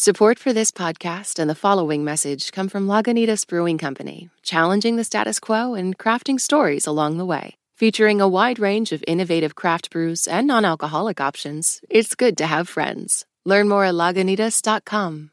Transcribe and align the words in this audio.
Support 0.00 0.38
for 0.38 0.52
this 0.52 0.70
podcast 0.70 1.40
and 1.40 1.50
the 1.50 1.56
following 1.56 2.04
message 2.04 2.52
come 2.52 2.68
from 2.68 2.86
Lagunitas 2.86 3.44
Brewing 3.44 3.78
Company, 3.78 4.30
challenging 4.44 4.94
the 4.94 5.02
status 5.02 5.40
quo 5.40 5.74
and 5.74 5.98
crafting 5.98 6.38
stories 6.38 6.86
along 6.86 7.18
the 7.18 7.26
way. 7.26 7.56
Featuring 7.74 8.20
a 8.20 8.28
wide 8.28 8.60
range 8.60 8.92
of 8.92 9.02
innovative 9.08 9.56
craft 9.56 9.90
brews 9.90 10.28
and 10.28 10.46
non 10.46 10.64
alcoholic 10.64 11.20
options, 11.20 11.80
it's 11.90 12.14
good 12.14 12.38
to 12.38 12.46
have 12.46 12.68
friends. 12.68 13.26
Learn 13.44 13.68
more 13.68 13.86
at 13.86 13.94
lagunitas.com. 13.94 15.32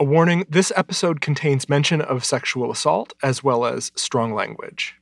A 0.00 0.04
warning 0.04 0.46
this 0.48 0.72
episode 0.74 1.20
contains 1.20 1.68
mention 1.68 2.00
of 2.00 2.24
sexual 2.24 2.72
assault 2.72 3.12
as 3.22 3.44
well 3.44 3.64
as 3.64 3.92
strong 3.94 4.34
language. 4.34 4.96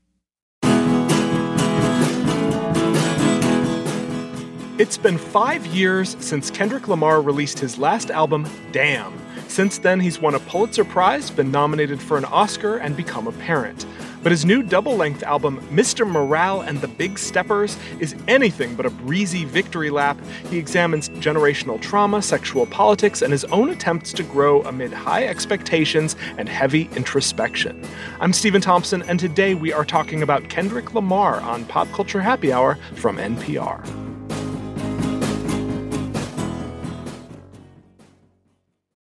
It's 4.76 4.98
been 4.98 5.18
five 5.18 5.64
years 5.66 6.16
since 6.18 6.50
Kendrick 6.50 6.88
Lamar 6.88 7.22
released 7.22 7.60
his 7.60 7.78
last 7.78 8.10
album, 8.10 8.44
Damn. 8.72 9.16
Since 9.46 9.78
then, 9.78 10.00
he's 10.00 10.20
won 10.20 10.34
a 10.34 10.40
Pulitzer 10.40 10.84
Prize, 10.84 11.30
been 11.30 11.52
nominated 11.52 12.02
for 12.02 12.18
an 12.18 12.24
Oscar, 12.24 12.78
and 12.78 12.96
become 12.96 13.28
a 13.28 13.32
parent. 13.32 13.86
But 14.24 14.32
his 14.32 14.44
new 14.44 14.64
double 14.64 14.96
length 14.96 15.22
album, 15.22 15.60
Mr. 15.70 16.04
Morale 16.04 16.62
and 16.62 16.80
the 16.80 16.88
Big 16.88 17.20
Steppers, 17.20 17.78
is 18.00 18.16
anything 18.26 18.74
but 18.74 18.84
a 18.84 18.90
breezy 18.90 19.44
victory 19.44 19.90
lap. 19.90 20.18
He 20.50 20.58
examines 20.58 21.08
generational 21.08 21.80
trauma, 21.80 22.20
sexual 22.20 22.66
politics, 22.66 23.22
and 23.22 23.30
his 23.30 23.44
own 23.44 23.68
attempts 23.70 24.12
to 24.14 24.24
grow 24.24 24.62
amid 24.62 24.92
high 24.92 25.24
expectations 25.28 26.16
and 26.36 26.48
heavy 26.48 26.90
introspection. 26.96 27.80
I'm 28.18 28.32
Stephen 28.32 28.60
Thompson, 28.60 29.02
and 29.02 29.20
today 29.20 29.54
we 29.54 29.72
are 29.72 29.84
talking 29.84 30.20
about 30.20 30.48
Kendrick 30.48 30.94
Lamar 30.94 31.40
on 31.42 31.64
Pop 31.66 31.92
Culture 31.92 32.20
Happy 32.20 32.52
Hour 32.52 32.76
from 32.96 33.18
NPR. 33.18 34.13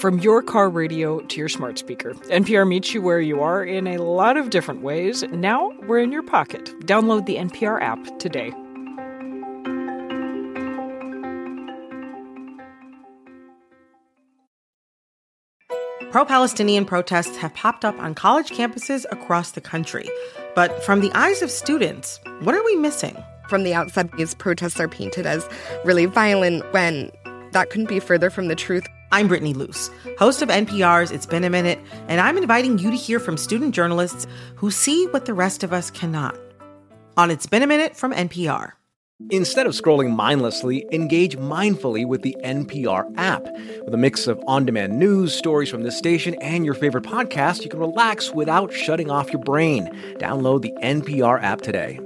From 0.00 0.18
your 0.20 0.40
car 0.40 0.70
radio 0.70 1.20
to 1.20 1.38
your 1.38 1.50
smart 1.50 1.78
speaker, 1.78 2.14
NPR 2.30 2.66
meets 2.66 2.94
you 2.94 3.02
where 3.02 3.20
you 3.20 3.42
are 3.42 3.62
in 3.62 3.86
a 3.86 3.98
lot 3.98 4.38
of 4.38 4.48
different 4.48 4.80
ways. 4.80 5.22
Now 5.24 5.74
we're 5.86 5.98
in 5.98 6.10
your 6.10 6.22
pocket. 6.22 6.72
Download 6.86 7.26
the 7.26 7.36
NPR 7.36 7.82
app 7.82 8.18
today. 8.18 8.50
Pro 16.10 16.24
Palestinian 16.24 16.86
protests 16.86 17.36
have 17.36 17.52
popped 17.52 17.84
up 17.84 17.98
on 17.98 18.14
college 18.14 18.48
campuses 18.48 19.04
across 19.12 19.50
the 19.50 19.60
country. 19.60 20.08
But 20.54 20.82
from 20.82 21.02
the 21.02 21.12
eyes 21.12 21.42
of 21.42 21.50
students, 21.50 22.18
what 22.40 22.54
are 22.54 22.64
we 22.64 22.74
missing? 22.76 23.22
From 23.50 23.64
the 23.64 23.74
outside, 23.74 24.10
these 24.16 24.32
protests 24.32 24.80
are 24.80 24.88
painted 24.88 25.26
as 25.26 25.46
really 25.84 26.06
violent 26.06 26.64
when 26.72 27.10
that 27.52 27.68
couldn't 27.68 27.90
be 27.90 28.00
further 28.00 28.30
from 28.30 28.48
the 28.48 28.54
truth. 28.54 28.86
I'm 29.12 29.26
Brittany 29.26 29.54
Luce, 29.54 29.90
host 30.20 30.40
of 30.40 30.50
NPR's 30.50 31.10
It's 31.10 31.26
Been 31.26 31.42
a 31.42 31.50
Minute, 31.50 31.80
and 32.06 32.20
I'm 32.20 32.38
inviting 32.38 32.78
you 32.78 32.92
to 32.92 32.96
hear 32.96 33.18
from 33.18 33.36
student 33.36 33.74
journalists 33.74 34.28
who 34.54 34.70
see 34.70 35.06
what 35.08 35.24
the 35.24 35.34
rest 35.34 35.64
of 35.64 35.72
us 35.72 35.90
cannot. 35.90 36.38
On 37.16 37.28
It's 37.28 37.46
Been 37.46 37.64
a 37.64 37.66
Minute 37.66 37.96
from 37.96 38.12
NPR. 38.12 38.72
Instead 39.30 39.66
of 39.66 39.72
scrolling 39.72 40.14
mindlessly, 40.14 40.86
engage 40.92 41.36
mindfully 41.36 42.06
with 42.06 42.22
the 42.22 42.36
NPR 42.44 43.12
app. 43.16 43.42
With 43.84 43.92
a 43.92 43.98
mix 43.98 44.28
of 44.28 44.40
on 44.46 44.64
demand 44.64 44.96
news, 44.96 45.34
stories 45.34 45.68
from 45.68 45.82
this 45.82 45.98
station, 45.98 46.34
and 46.36 46.64
your 46.64 46.74
favorite 46.74 47.04
podcast, 47.04 47.64
you 47.64 47.68
can 47.68 47.80
relax 47.80 48.30
without 48.30 48.72
shutting 48.72 49.10
off 49.10 49.32
your 49.32 49.42
brain. 49.42 49.88
Download 50.18 50.62
the 50.62 50.72
NPR 50.82 51.42
app 51.42 51.62
today. 51.62 51.98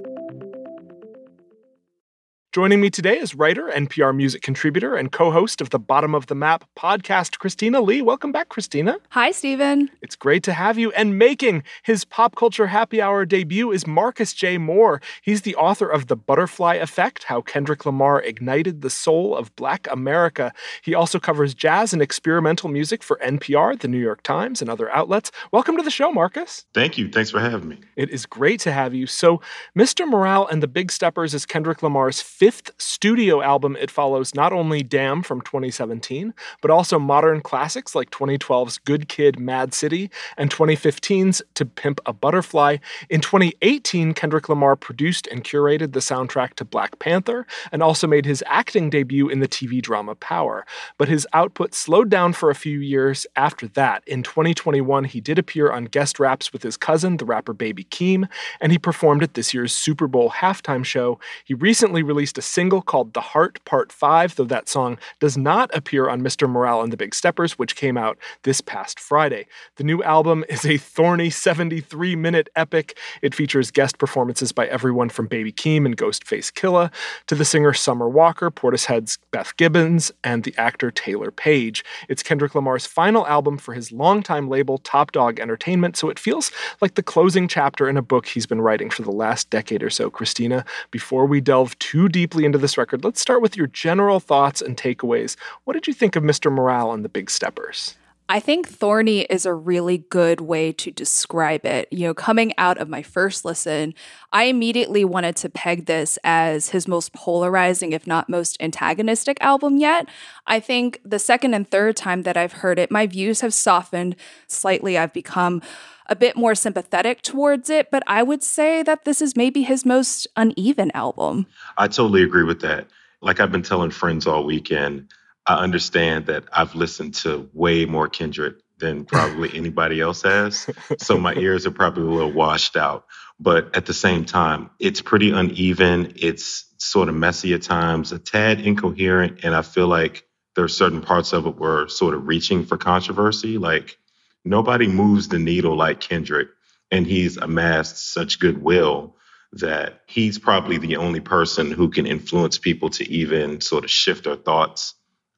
Joining 2.54 2.80
me 2.80 2.88
today 2.88 3.18
is 3.18 3.34
writer, 3.34 3.68
NPR 3.74 4.14
music 4.14 4.40
contributor, 4.42 4.94
and 4.94 5.10
co 5.10 5.32
host 5.32 5.60
of 5.60 5.70
the 5.70 5.78
Bottom 5.80 6.14
of 6.14 6.28
the 6.28 6.36
Map 6.36 6.64
podcast, 6.78 7.40
Christina 7.40 7.80
Lee. 7.80 8.00
Welcome 8.00 8.30
back, 8.30 8.48
Christina. 8.48 8.98
Hi, 9.08 9.32
Stephen. 9.32 9.90
It's 10.02 10.14
great 10.14 10.44
to 10.44 10.52
have 10.52 10.78
you. 10.78 10.92
And 10.92 11.18
making 11.18 11.64
his 11.82 12.04
pop 12.04 12.36
culture 12.36 12.68
happy 12.68 13.02
hour 13.02 13.26
debut 13.26 13.72
is 13.72 13.88
Marcus 13.88 14.32
J. 14.32 14.56
Moore. 14.56 15.02
He's 15.20 15.42
the 15.42 15.56
author 15.56 15.88
of 15.88 16.06
The 16.06 16.14
Butterfly 16.14 16.74
Effect 16.74 17.24
How 17.24 17.40
Kendrick 17.40 17.84
Lamar 17.84 18.22
Ignited 18.22 18.82
the 18.82 18.90
Soul 18.90 19.36
of 19.36 19.52
Black 19.56 19.88
America. 19.90 20.52
He 20.80 20.94
also 20.94 21.18
covers 21.18 21.54
jazz 21.54 21.92
and 21.92 22.00
experimental 22.00 22.68
music 22.68 23.02
for 23.02 23.18
NPR, 23.20 23.80
The 23.80 23.88
New 23.88 23.98
York 23.98 24.22
Times, 24.22 24.60
and 24.60 24.70
other 24.70 24.88
outlets. 24.92 25.32
Welcome 25.50 25.76
to 25.76 25.82
the 25.82 25.90
show, 25.90 26.12
Marcus. 26.12 26.66
Thank 26.72 26.98
you. 26.98 27.08
Thanks 27.08 27.32
for 27.32 27.40
having 27.40 27.66
me. 27.66 27.80
It 27.96 28.10
is 28.10 28.26
great 28.26 28.60
to 28.60 28.70
have 28.70 28.94
you. 28.94 29.08
So, 29.08 29.40
Mr. 29.76 30.06
Morale 30.06 30.46
and 30.46 30.62
the 30.62 30.68
Big 30.68 30.92
Steppers 30.92 31.34
is 31.34 31.44
Kendrick 31.44 31.82
Lamar's 31.82 32.22
fifth 32.44 32.72
studio 32.76 33.40
album, 33.40 33.74
it 33.80 33.90
follows 33.90 34.34
not 34.34 34.52
only 34.52 34.82
Damn 34.82 35.22
from 35.22 35.40
2017, 35.40 36.34
but 36.60 36.70
also 36.70 36.98
modern 36.98 37.40
classics 37.40 37.94
like 37.94 38.10
2012's 38.10 38.76
Good 38.76 39.08
Kid, 39.08 39.38
Mad 39.38 39.72
City, 39.72 40.10
and 40.36 40.50
2015's 40.50 41.40
To 41.54 41.64
Pimp 41.64 42.02
a 42.04 42.12
Butterfly. 42.12 42.76
In 43.08 43.22
2018, 43.22 44.12
Kendrick 44.12 44.50
Lamar 44.50 44.76
produced 44.76 45.26
and 45.28 45.42
curated 45.42 45.94
the 45.94 46.00
soundtrack 46.00 46.52
to 46.56 46.66
Black 46.66 46.98
Panther 46.98 47.46
and 47.72 47.82
also 47.82 48.06
made 48.06 48.26
his 48.26 48.44
acting 48.46 48.90
debut 48.90 49.30
in 49.30 49.40
the 49.40 49.48
TV 49.48 49.80
drama 49.80 50.14
Power. 50.14 50.66
But 50.98 51.08
his 51.08 51.26
output 51.32 51.74
slowed 51.74 52.10
down 52.10 52.34
for 52.34 52.50
a 52.50 52.54
few 52.54 52.78
years 52.78 53.26
after 53.36 53.68
that. 53.68 54.02
In 54.06 54.22
2021, 54.22 55.04
he 55.04 55.22
did 55.22 55.38
appear 55.38 55.72
on 55.72 55.86
guest 55.86 56.20
raps 56.20 56.52
with 56.52 56.62
his 56.62 56.76
cousin, 56.76 57.16
the 57.16 57.24
rapper 57.24 57.54
Baby 57.54 57.84
Keem, 57.84 58.28
and 58.60 58.70
he 58.70 58.76
performed 58.76 59.22
at 59.22 59.32
this 59.32 59.54
year's 59.54 59.72
Super 59.72 60.06
Bowl 60.06 60.28
halftime 60.28 60.84
show. 60.84 61.18
He 61.46 61.54
recently 61.54 62.02
released 62.02 62.33
a 62.38 62.42
single 62.42 62.82
called 62.82 63.14
The 63.14 63.20
Heart 63.20 63.64
Part 63.64 63.92
5, 63.92 64.36
though 64.36 64.44
that 64.44 64.68
song 64.68 64.98
does 65.20 65.36
not 65.36 65.74
appear 65.74 66.08
on 66.08 66.22
Mr. 66.22 66.48
Morale 66.48 66.82
and 66.82 66.92
the 66.92 66.96
Big 66.96 67.14
Steppers, 67.14 67.58
which 67.58 67.76
came 67.76 67.96
out 67.96 68.18
this 68.42 68.60
past 68.60 68.98
Friday. 68.98 69.46
The 69.76 69.84
new 69.84 70.02
album 70.02 70.44
is 70.48 70.64
a 70.64 70.76
thorny 70.76 71.30
73 71.30 72.16
minute 72.16 72.48
epic. 72.56 72.98
It 73.22 73.34
features 73.34 73.70
guest 73.70 73.98
performances 73.98 74.52
by 74.52 74.66
everyone 74.66 75.08
from 75.08 75.26
Baby 75.26 75.52
Keem 75.52 75.84
and 75.84 75.96
Ghostface 75.96 76.52
Killah 76.52 76.92
to 77.26 77.34
the 77.34 77.44
singer 77.44 77.72
Summer 77.74 78.08
Walker, 78.08 78.50
Portishead's 78.50 79.18
Beth 79.30 79.56
Gibbons, 79.56 80.12
and 80.22 80.44
the 80.44 80.54
actor 80.56 80.90
Taylour 80.90 81.34
Paige. 81.34 81.84
It's 82.08 82.22
Kendrick 82.22 82.54
Lamar's 82.54 82.86
final 82.86 83.26
album 83.26 83.58
for 83.58 83.74
his 83.74 83.92
longtime 83.92 84.48
label, 84.48 84.78
Top 84.78 85.12
Dawg 85.12 85.40
Entertainment, 85.40 85.96
so 85.96 86.08
it 86.08 86.18
feels 86.18 86.50
like 86.80 86.94
the 86.94 87.02
closing 87.02 87.48
chapter 87.48 87.88
in 87.88 87.96
a 87.96 88.02
book 88.02 88.26
he's 88.26 88.46
been 88.46 88.60
writing 88.60 88.90
for 88.90 89.02
the 89.02 89.10
last 89.10 89.50
decade 89.50 89.82
or 89.82 89.90
so. 89.90 90.10
Christina, 90.10 90.64
before 90.90 91.26
we 91.26 91.40
delve 91.40 91.78
too 91.78 92.08
deeply 92.24 92.46
into 92.46 92.56
this 92.56 92.78
record, 92.78 93.04
let's 93.04 93.20
start 93.20 93.42
with 93.42 93.54
your 93.54 93.66
general 93.66 94.18
thoughts 94.18 94.62
and 94.62 94.78
takeaways. 94.78 95.36
What 95.64 95.74
did 95.74 95.86
you 95.86 95.92
think 95.92 96.16
of 96.16 96.22
Mr. 96.22 96.50
Morale 96.50 96.90
and 96.92 97.04
the 97.04 97.10
Big 97.10 97.28
Steppers? 97.28 97.96
I 98.30 98.40
think 98.40 98.66
thorny 98.66 99.24
is 99.24 99.44
a 99.44 99.52
really 99.52 99.98
good 99.98 100.40
way 100.40 100.72
to 100.72 100.90
describe 100.90 101.66
it. 101.66 101.86
You 101.92 102.06
know, 102.06 102.14
coming 102.14 102.54
out 102.56 102.78
of 102.78 102.88
my 102.88 103.02
first 103.02 103.44
listen, 103.44 103.92
I 104.32 104.44
immediately 104.44 105.04
wanted 105.04 105.36
to 105.36 105.50
peg 105.50 105.84
this 105.84 106.18
as 106.24 106.70
his 106.70 106.88
most 106.88 107.12
polarizing, 107.12 107.92
if 107.92 108.06
not 108.06 108.30
most 108.30 108.56
antagonistic 108.58 109.36
album 109.42 109.76
yet. 109.76 110.08
I 110.46 110.60
think 110.60 111.02
the 111.04 111.18
second 111.18 111.52
and 111.52 111.68
third 111.68 111.94
time 111.94 112.22
that 112.22 112.38
I've 112.38 112.54
heard 112.54 112.78
it, 112.78 112.90
my 112.90 113.06
views 113.06 113.42
have 113.42 113.52
softened 113.52 114.16
slightly. 114.46 114.96
I've 114.96 115.12
become 115.12 115.60
a 116.06 116.16
bit 116.16 116.36
more 116.36 116.54
sympathetic 116.54 117.22
towards 117.22 117.70
it, 117.70 117.90
but 117.90 118.02
I 118.06 118.22
would 118.22 118.42
say 118.42 118.82
that 118.82 119.04
this 119.04 119.22
is 119.22 119.36
maybe 119.36 119.62
his 119.62 119.84
most 119.84 120.26
uneven 120.36 120.90
album. 120.94 121.46
I 121.78 121.88
totally 121.88 122.22
agree 122.22 122.44
with 122.44 122.60
that. 122.60 122.88
Like 123.22 123.40
I've 123.40 123.52
been 123.52 123.62
telling 123.62 123.90
friends 123.90 124.26
all 124.26 124.44
weekend, 124.44 125.10
I 125.46 125.56
understand 125.56 126.26
that 126.26 126.44
I've 126.52 126.74
listened 126.74 127.14
to 127.16 127.48
way 127.52 127.86
more 127.86 128.08
Kendrick 128.08 128.56
than 128.78 129.04
probably 129.04 129.50
anybody 129.54 130.00
else 130.00 130.22
has. 130.22 130.68
So 130.98 131.18
my 131.18 131.34
ears 131.34 131.66
are 131.66 131.70
probably 131.70 132.04
a 132.04 132.10
little 132.10 132.32
washed 132.32 132.76
out. 132.76 133.06
But 133.40 133.76
at 133.76 133.86
the 133.86 133.94
same 133.94 134.24
time, 134.24 134.70
it's 134.78 135.00
pretty 135.00 135.32
uneven. 135.32 136.12
It's 136.16 136.72
sort 136.78 137.08
of 137.08 137.14
messy 137.14 137.52
at 137.54 137.62
times, 137.62 138.12
a 138.12 138.18
tad 138.18 138.60
incoherent. 138.60 139.40
And 139.42 139.54
I 139.54 139.62
feel 139.62 139.88
like 139.88 140.26
there 140.54 140.64
are 140.64 140.68
certain 140.68 141.00
parts 141.00 141.32
of 141.32 141.46
it 141.46 141.56
were 141.56 141.88
sort 141.88 142.14
of 142.14 142.28
reaching 142.28 142.64
for 142.64 142.76
controversy. 142.76 143.58
Like 143.58 143.98
nobody 144.44 144.86
moves 144.86 145.28
the 145.28 145.38
needle 145.38 145.76
like 145.76 146.00
Kendrick, 146.00 146.48
and 146.90 147.06
he's 147.06 147.36
amassed 147.36 148.12
such 148.12 148.38
goodwill 148.38 149.16
that 149.52 150.00
he's 150.06 150.38
probably 150.38 150.78
the 150.78 150.96
only 150.96 151.20
person 151.20 151.70
who 151.70 151.88
can 151.88 152.06
influence 152.06 152.58
people 152.58 152.90
to 152.90 153.08
even 153.10 153.60
sort 153.60 153.84
of 153.84 153.90
shift 153.90 154.24
their 154.24 154.36
thoughts 154.36 154.94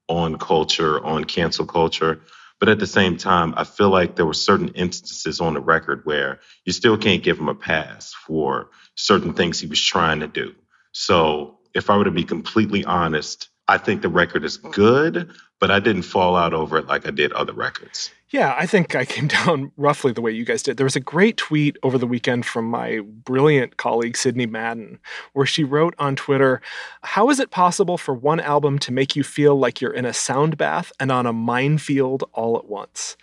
on 0.09 0.39
culture, 0.39 1.05
on 1.05 1.25
cancel 1.25 1.67
culture. 1.67 2.21
But 2.59 2.71
at 2.71 2.79
the 2.79 2.87
same 2.87 3.19
time, 3.19 3.53
I 3.57 3.65
feel 3.65 3.91
like 3.91 4.17
there 4.17 4.25
were 4.25 4.33
certain 4.33 4.69
instances 4.69 5.41
on 5.41 5.55
the 5.55 5.61
record 5.61 6.03
where 6.05 6.41
you 6.65 6.73
still 6.73 6.97
can't 6.97 7.23
give 7.23 7.39
him 7.39 7.49
a 7.49 7.55
pass 7.55 8.15
for 8.15 8.71
certain 8.95 9.35
things 9.35 9.61
he 9.61 9.67
was 9.67 9.83
trying 9.83 10.21
to 10.21 10.27
do. 10.27 10.55
So 10.93 11.59
if 11.75 11.91
I 11.91 11.99
were 11.99 12.05
to 12.05 12.11
be 12.11 12.25
completely 12.25 12.85
honest, 12.85 13.51
I 13.69 13.77
think 13.77 14.01
the 14.01 14.09
record 14.09 14.45
is 14.45 14.57
good, 14.57 15.33
but 15.61 15.71
I 15.71 15.81
didn't 15.81 16.03
fall 16.03 16.37
out 16.37 16.53
over 16.55 16.79
it 16.79 16.87
like 16.87 17.07
I 17.07 17.11
did 17.11 17.33
other 17.33 17.53
records. 17.53 18.11
Yeah, 18.31 18.55
I 18.59 18.67
think 18.67 18.97
I 18.97 19.05
came 19.05 19.29
down 19.29 19.71
roughly 19.77 20.13
the 20.13 20.21
way 20.21 20.33
you 20.33 20.45
guys 20.45 20.63
did. 20.63 20.77
There 20.77 20.85
was 20.85 20.97
a 20.97 21.01
great 21.01 21.37
tweet 21.37 21.77
over 21.83 21.97
the 21.97 22.07
weekend 22.07 22.45
from 22.45 22.67
my 22.67 23.01
brilliant 23.25 23.77
colleague, 23.77 24.17
Sidney 24.17 24.47
Madden, 24.47 24.99
where 25.33 25.47
she 25.47 25.65
wrote 25.65 25.95
on 25.99 26.17
Twitter 26.17 26.61
How 27.03 27.31
is 27.31 27.41
it 27.41 27.51
possible 27.51 27.99
for 27.99 28.15
one 28.15 28.41
album 28.41 28.79
to 28.81 28.93
make 28.93 29.15
you 29.17 29.23
feel 29.23 29.57
like 29.57 29.81
you're 29.81 29.93
in 29.93 30.05
a 30.05 30.13
sound 30.13 30.57
bath 30.57 30.93
and 30.99 31.13
on 31.13 31.27
a 31.27 31.33
minefield 31.33 32.25
all 32.33 32.57
at 32.57 32.67
once? 32.67 33.17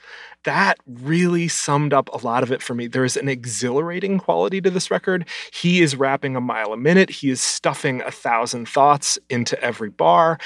that 0.43 0.77
really 0.85 1.47
summed 1.47 1.93
up 1.93 2.09
a 2.13 2.25
lot 2.25 2.43
of 2.43 2.51
it 2.51 2.61
for 2.61 2.73
me. 2.73 2.87
There 2.87 3.05
is 3.05 3.17
an 3.17 3.29
exhilarating 3.29 4.19
quality 4.19 4.61
to 4.61 4.69
this 4.69 4.91
record. 4.91 5.27
He 5.51 5.81
is 5.81 5.95
rapping 5.95 6.35
a 6.35 6.41
mile 6.41 6.73
a 6.73 6.77
minute, 6.77 7.09
he 7.09 7.29
is 7.29 7.41
stuffing 7.41 8.01
a 8.01 8.11
thousand 8.11 8.67
thoughts 8.67 9.17
into 9.29 9.61
every 9.61 9.89
bar. 9.89 10.37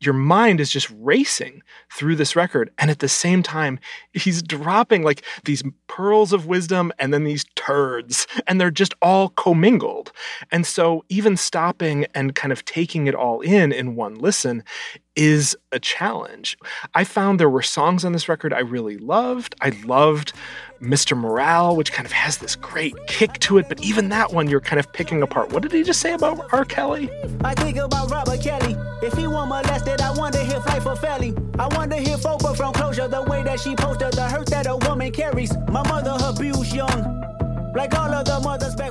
Your 0.00 0.14
mind 0.14 0.60
is 0.60 0.70
just 0.70 0.90
racing 0.98 1.62
through 1.92 2.16
this 2.16 2.34
record. 2.34 2.70
And 2.78 2.90
at 2.90 3.00
the 3.00 3.08
same 3.08 3.42
time, 3.42 3.78
he's 4.12 4.42
dropping 4.42 5.02
like 5.02 5.22
these 5.44 5.62
pearls 5.88 6.32
of 6.32 6.46
wisdom 6.46 6.92
and 6.98 7.12
then 7.12 7.24
these 7.24 7.44
turds, 7.54 8.26
and 8.46 8.60
they're 8.60 8.70
just 8.70 8.94
all 9.02 9.28
commingled. 9.30 10.12
And 10.50 10.66
so, 10.66 11.04
even 11.08 11.36
stopping 11.36 12.06
and 12.14 12.34
kind 12.34 12.52
of 12.52 12.64
taking 12.64 13.06
it 13.06 13.14
all 13.14 13.40
in 13.40 13.72
in 13.72 13.94
one 13.94 14.14
listen 14.14 14.64
is 15.16 15.56
a 15.72 15.78
challenge. 15.78 16.56
I 16.94 17.04
found 17.04 17.40
there 17.40 17.50
were 17.50 17.62
songs 17.62 18.04
on 18.04 18.12
this 18.12 18.28
record 18.28 18.52
I 18.52 18.60
really 18.60 18.96
loved. 18.96 19.54
I 19.60 19.70
loved 19.84 20.32
Mr. 20.80 21.16
Morale, 21.16 21.76
which 21.76 21.92
kind 21.92 22.06
of 22.06 22.12
has 22.12 22.38
this 22.38 22.56
great 22.56 22.94
kick 23.06 23.38
to 23.40 23.58
it, 23.58 23.68
but 23.68 23.82
even 23.82 24.08
that 24.10 24.32
one 24.32 24.48
you're 24.48 24.60
kind 24.60 24.80
of 24.80 24.92
picking 24.92 25.22
apart. 25.22 25.52
What 25.52 25.62
did 25.62 25.72
he 25.72 25.82
just 25.82 26.00
say 26.00 26.12
about 26.12 26.52
R. 26.52 26.64
Kelly? 26.64 27.10
I 27.44 27.54
think 27.54 27.76
about 27.76 28.10
Robert 28.10 28.40
Kelly. 28.40 28.76
If 29.02 29.14
he 29.14 29.26
want 29.26 29.50
molested, 29.50 30.00
I 30.00 30.16
wonder 30.16 30.38
if 30.40 30.62
fight 30.64 30.82
for 30.82 30.96
Felly. 30.96 31.34
I 31.58 31.66
wonder 31.76 31.96
if 31.96 32.22
Oprah 32.22 32.56
from 32.56 32.72
closure, 32.72 33.08
the 33.08 33.22
way 33.22 33.42
that 33.42 33.60
she 33.60 33.74
posted 33.76 34.12
the 34.12 34.28
hurt 34.28 34.46
that 34.48 34.66
a 34.66 34.76
woman 34.76 35.12
carries. 35.12 35.56
My 35.68 35.86
mother 35.88 36.16
abused 36.22 36.74
young. 36.74 37.20
Like 37.74 37.96
all 37.98 38.12
of 38.12 38.24
the 38.24 38.40
mothers 38.40 38.74
back. 38.74 38.90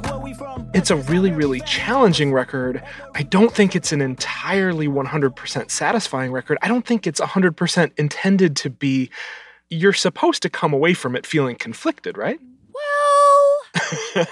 It's 0.80 0.92
a 0.92 0.96
really, 0.96 1.32
really 1.32 1.60
challenging 1.60 2.32
record. 2.32 2.82
I 3.14 3.24
don't 3.24 3.54
think 3.54 3.76
it's 3.76 3.92
an 3.92 4.00
entirely 4.00 4.88
100% 4.88 5.70
satisfying 5.70 6.32
record. 6.32 6.58
I 6.62 6.70
don't 6.70 6.86
think 6.86 7.06
it's 7.06 7.20
100% 7.20 7.92
intended 8.00 8.56
to 8.56 8.70
be. 8.70 9.10
You're 9.70 9.92
supposed 9.92 10.42
to 10.44 10.50
come 10.50 10.72
away 10.72 10.94
from 10.94 11.18
it 11.18 11.26
feeling 11.26 11.58
conflicted, 11.58 12.18
right? 12.18 12.40
Well, 13.76 14.26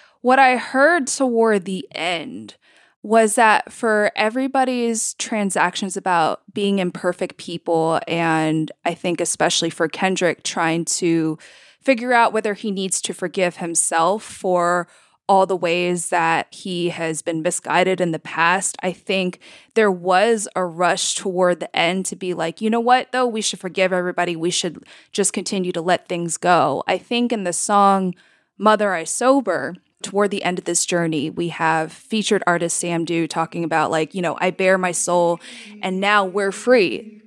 what 0.22 0.38
I 0.38 0.56
heard 0.56 1.08
toward 1.08 1.66
the 1.66 1.86
end 1.92 2.56
was 3.02 3.34
that 3.34 3.70
for 3.70 4.12
everybody's 4.16 5.12
transactions 5.16 5.98
about 5.98 6.40
being 6.54 6.78
imperfect 6.78 7.36
people, 7.36 8.00
and 8.08 8.72
I 8.86 8.94
think 8.94 9.20
especially 9.20 9.68
for 9.68 9.88
Kendrick 9.88 10.42
trying 10.42 10.86
to 10.86 11.36
figure 11.82 12.14
out 12.14 12.32
whether 12.32 12.54
he 12.54 12.70
needs 12.70 13.02
to 13.02 13.12
forgive 13.12 13.56
himself 13.56 14.22
for 14.22 14.88
all 15.28 15.46
the 15.46 15.56
ways 15.56 16.08
that 16.10 16.52
he 16.52 16.90
has 16.90 17.22
been 17.22 17.42
misguided 17.42 18.00
in 18.00 18.12
the 18.12 18.18
past. 18.18 18.76
I 18.82 18.92
think 18.92 19.38
there 19.74 19.90
was 19.90 20.48
a 20.56 20.64
rush 20.64 21.14
toward 21.14 21.60
the 21.60 21.74
end 21.76 22.06
to 22.06 22.16
be 22.16 22.34
like, 22.34 22.60
you 22.60 22.68
know 22.68 22.80
what, 22.80 23.12
though, 23.12 23.26
we 23.26 23.40
should 23.40 23.60
forgive 23.60 23.92
everybody. 23.92 24.36
We 24.36 24.50
should 24.50 24.84
just 25.12 25.32
continue 25.32 25.72
to 25.72 25.80
let 25.80 26.08
things 26.08 26.36
go. 26.36 26.82
I 26.86 26.98
think 26.98 27.32
in 27.32 27.44
the 27.44 27.52
song 27.52 28.14
Mother 28.58 28.92
I 28.92 29.04
Sober, 29.04 29.76
toward 30.02 30.30
the 30.30 30.42
end 30.42 30.58
of 30.58 30.64
this 30.64 30.84
journey, 30.84 31.30
we 31.30 31.48
have 31.48 31.92
featured 31.92 32.42
artist 32.46 32.76
Sam 32.78 33.04
Dew 33.04 33.26
talking 33.26 33.64
about, 33.64 33.90
like, 33.90 34.14
you 34.14 34.22
know, 34.22 34.36
I 34.40 34.50
bare 34.50 34.76
my 34.76 34.92
soul 34.92 35.40
and 35.80 36.00
now 36.00 36.24
we're 36.24 36.52
free. 36.52 37.21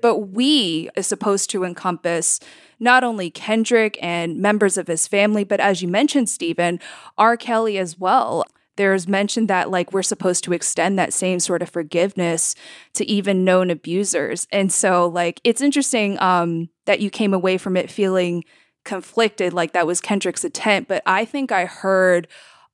But 0.00 0.18
we 0.18 0.90
is 0.96 1.06
supposed 1.06 1.50
to 1.50 1.64
encompass 1.64 2.40
not 2.78 3.04
only 3.04 3.30
Kendrick 3.30 3.98
and 4.02 4.38
members 4.38 4.76
of 4.76 4.86
his 4.86 5.08
family, 5.08 5.44
but 5.44 5.60
as 5.60 5.82
you 5.82 5.88
mentioned, 5.88 6.28
Stephen, 6.28 6.80
R. 7.16 7.36
Kelly 7.36 7.78
as 7.78 7.98
well. 7.98 8.44
There's 8.76 9.08
mention 9.08 9.46
that 9.46 9.70
like 9.70 9.92
we're 9.92 10.02
supposed 10.02 10.44
to 10.44 10.52
extend 10.52 10.98
that 10.98 11.14
same 11.14 11.40
sort 11.40 11.62
of 11.62 11.70
forgiveness 11.70 12.54
to 12.94 13.06
even 13.06 13.44
known 13.44 13.70
abusers. 13.70 14.46
And 14.52 14.70
so 14.70 15.06
like 15.08 15.40
it's 15.44 15.62
interesting 15.62 16.20
um, 16.20 16.68
that 16.84 17.00
you 17.00 17.08
came 17.08 17.32
away 17.32 17.56
from 17.56 17.76
it 17.76 17.90
feeling 17.90 18.44
conflicted, 18.84 19.54
like 19.54 19.72
that 19.72 19.86
was 19.86 20.00
Kendrick's 20.02 20.44
intent. 20.44 20.88
But 20.88 21.02
I 21.06 21.24
think 21.24 21.50
I 21.50 21.64
heard 21.64 22.28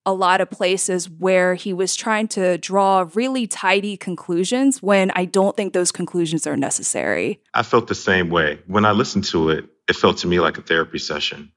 a 0.05 0.13
lot 0.13 0.41
of 0.41 0.51
places 0.51 1.09
where 1.09 1.55
he 1.55 1.73
was 1.73 1.95
trying 1.95 2.27
to 2.29 2.59
draw 2.59 3.09
really 3.15 3.47
tidy 3.47 3.97
conclusions 3.97 4.83
when 4.83 5.13
I 5.13 5.25
don't 5.25 5.57
think 5.57 5.73
those 5.73 5.93
conclusions 5.93 6.47
are 6.47 6.57
necessary. 6.57 7.41
I 7.55 7.63
felt 7.63 7.87
the 7.87 7.95
same 7.95 8.29
way. 8.29 8.61
When 8.67 8.85
I 8.85 8.93
listened 8.93 9.25
to 9.27 9.51
it, 9.51 9.67
it 9.89 9.97
felt 9.97 10.19
to 10.19 10.27
me 10.27 10.41
like 10.41 10.59
a 10.59 10.63
therapy 10.63 10.99
session. 10.99 11.53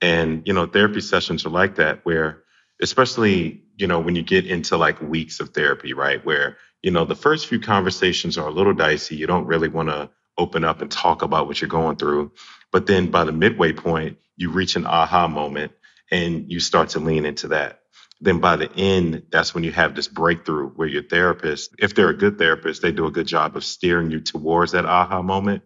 And, 0.00 0.42
you 0.46 0.52
know, 0.52 0.66
therapy 0.66 1.00
sessions 1.00 1.44
are 1.44 1.50
like 1.50 1.76
that, 1.76 2.04
where, 2.04 2.44
especially, 2.80 3.62
you 3.76 3.88
know, 3.88 3.98
when 3.98 4.14
you 4.14 4.22
get 4.22 4.46
into 4.46 4.76
like 4.76 5.00
weeks 5.00 5.40
of 5.40 5.50
therapy, 5.50 5.92
right? 5.92 6.24
Where, 6.24 6.56
you 6.82 6.92
know, 6.92 7.04
the 7.04 7.16
first 7.16 7.48
few 7.48 7.58
conversations 7.58 8.38
are 8.38 8.46
a 8.46 8.52
little 8.52 8.74
dicey. 8.74 9.16
You 9.16 9.26
don't 9.26 9.46
really 9.46 9.68
want 9.68 9.88
to 9.88 10.10
open 10.36 10.62
up 10.62 10.80
and 10.80 10.90
talk 10.90 11.22
about 11.22 11.48
what 11.48 11.60
you're 11.60 11.68
going 11.68 11.96
through. 11.96 12.30
But 12.70 12.86
then 12.86 13.10
by 13.10 13.24
the 13.24 13.32
midway 13.32 13.72
point, 13.72 14.18
you 14.36 14.50
reach 14.50 14.76
an 14.76 14.86
aha 14.86 15.26
moment 15.26 15.72
and 16.12 16.50
you 16.50 16.60
start 16.60 16.90
to 16.90 17.00
lean 17.00 17.26
into 17.26 17.48
that 17.48 17.80
then 18.20 18.40
by 18.40 18.56
the 18.56 18.70
end, 18.76 19.22
that's 19.30 19.54
when 19.54 19.64
you 19.64 19.72
have 19.72 19.94
this 19.94 20.08
breakthrough 20.08 20.70
where 20.70 20.88
your 20.88 21.02
therapist, 21.02 21.74
if 21.78 21.94
they're 21.94 22.08
a 22.08 22.16
good 22.16 22.38
therapist, 22.38 22.82
they 22.82 22.90
do 22.90 23.06
a 23.06 23.10
good 23.10 23.26
job 23.26 23.56
of 23.56 23.64
steering 23.64 24.10
you 24.10 24.20
towards 24.20 24.72
that 24.72 24.84
aha 24.84 25.22
moment. 25.22 25.62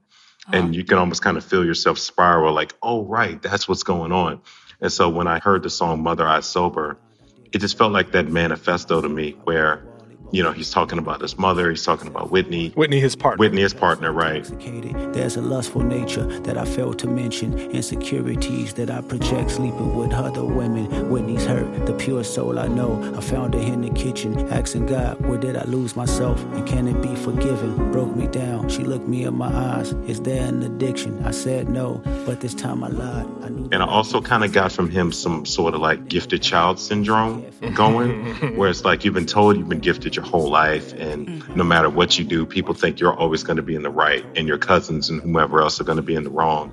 Uh-huh. 0.46 0.56
And 0.56 0.74
you 0.74 0.84
can 0.84 0.98
almost 0.98 1.22
kind 1.22 1.36
of 1.36 1.44
feel 1.44 1.64
yourself 1.64 1.98
spiral 1.98 2.52
like, 2.52 2.74
oh, 2.82 3.04
right, 3.04 3.40
that's 3.40 3.68
what's 3.68 3.84
going 3.84 4.12
on. 4.12 4.42
And 4.80 4.92
so 4.92 5.08
when 5.08 5.28
I 5.28 5.38
heard 5.38 5.62
the 5.62 5.70
song 5.70 6.02
Mother 6.02 6.26
I 6.26 6.40
Sober, 6.40 6.98
it 7.52 7.58
just 7.58 7.78
felt 7.78 7.92
like 7.92 8.12
that 8.12 8.28
manifesto 8.28 9.00
to 9.00 9.08
me 9.08 9.36
where 9.44 9.82
you 10.32 10.42
know, 10.42 10.52
he's 10.52 10.70
talking 10.70 10.98
about 10.98 11.20
his 11.20 11.38
mother, 11.38 11.70
he's 11.70 11.84
talking 11.84 12.08
about 12.08 12.30
Whitney. 12.30 12.70
Whitney, 12.70 13.00
his 13.00 13.14
partner. 13.14 13.38
Whitney, 13.38 13.60
his 13.60 13.74
partner, 13.74 14.12
right. 14.12 14.42
There's 15.12 15.36
a 15.36 15.42
lustful 15.42 15.82
nature 15.82 16.24
that 16.40 16.56
I 16.56 16.64
failed 16.64 16.98
to 17.00 17.06
mention, 17.06 17.58
insecurities 17.70 18.74
that 18.74 18.90
I 18.90 19.02
project 19.02 19.50
sleeping 19.52 19.94
with 19.94 20.12
other 20.12 20.44
women. 20.44 21.10
Whitney's 21.10 21.44
hurt, 21.44 21.86
the 21.86 21.92
pure 21.92 22.24
soul 22.24 22.58
I 22.58 22.66
know. 22.66 23.14
I 23.16 23.20
found 23.20 23.54
her 23.54 23.60
in 23.60 23.82
the 23.82 23.90
kitchen, 23.90 24.48
asking 24.48 24.86
God, 24.86 25.20
where 25.26 25.38
did 25.38 25.56
I 25.56 25.64
lose 25.64 25.96
myself? 25.96 26.42
And 26.54 26.66
can 26.66 26.88
it 26.88 27.00
be 27.02 27.14
forgiven? 27.16 27.92
Broke 27.92 28.16
me 28.16 28.26
down, 28.26 28.70
she 28.70 28.84
looked 28.84 29.06
me 29.06 29.24
in 29.24 29.34
my 29.34 29.52
eyes. 29.54 29.92
Is 30.06 30.22
there 30.22 30.46
an 30.46 30.62
addiction? 30.62 31.24
I 31.26 31.30
said 31.30 31.68
no, 31.68 32.00
but 32.24 32.40
this 32.40 32.54
time 32.54 32.82
I 32.82 32.88
lied. 32.88 33.26
I 33.42 33.46
and 33.46 33.82
I 33.82 33.86
also 33.86 34.20
kind 34.20 34.44
of 34.44 34.52
got 34.52 34.72
from 34.72 34.90
him 34.90 35.12
some 35.12 35.46
sort 35.46 35.74
of 35.74 35.80
like 35.80 36.08
gifted 36.08 36.42
child 36.42 36.78
syndrome 36.78 37.44
going, 37.74 38.34
where 38.56 38.68
it's 38.68 38.84
like 38.84 39.04
you've 39.04 39.14
been 39.14 39.26
told 39.26 39.56
you've 39.56 39.68
been 39.68 39.80
gifted 39.80 40.16
your 40.16 40.21
whole 40.22 40.50
life. 40.50 40.92
And 40.92 41.28
mm-hmm. 41.28 41.54
no 41.54 41.64
matter 41.64 41.90
what 41.90 42.18
you 42.18 42.24
do, 42.24 42.46
people 42.46 42.74
think 42.74 43.00
you're 43.00 43.14
always 43.14 43.42
going 43.42 43.56
to 43.56 43.62
be 43.62 43.74
in 43.74 43.82
the 43.82 43.90
right 43.90 44.24
and 44.36 44.48
your 44.48 44.58
cousins 44.58 45.10
and 45.10 45.20
whomever 45.20 45.60
else 45.60 45.80
are 45.80 45.84
going 45.84 45.96
to 45.96 46.02
be 46.02 46.14
in 46.14 46.24
the 46.24 46.30
wrong. 46.30 46.72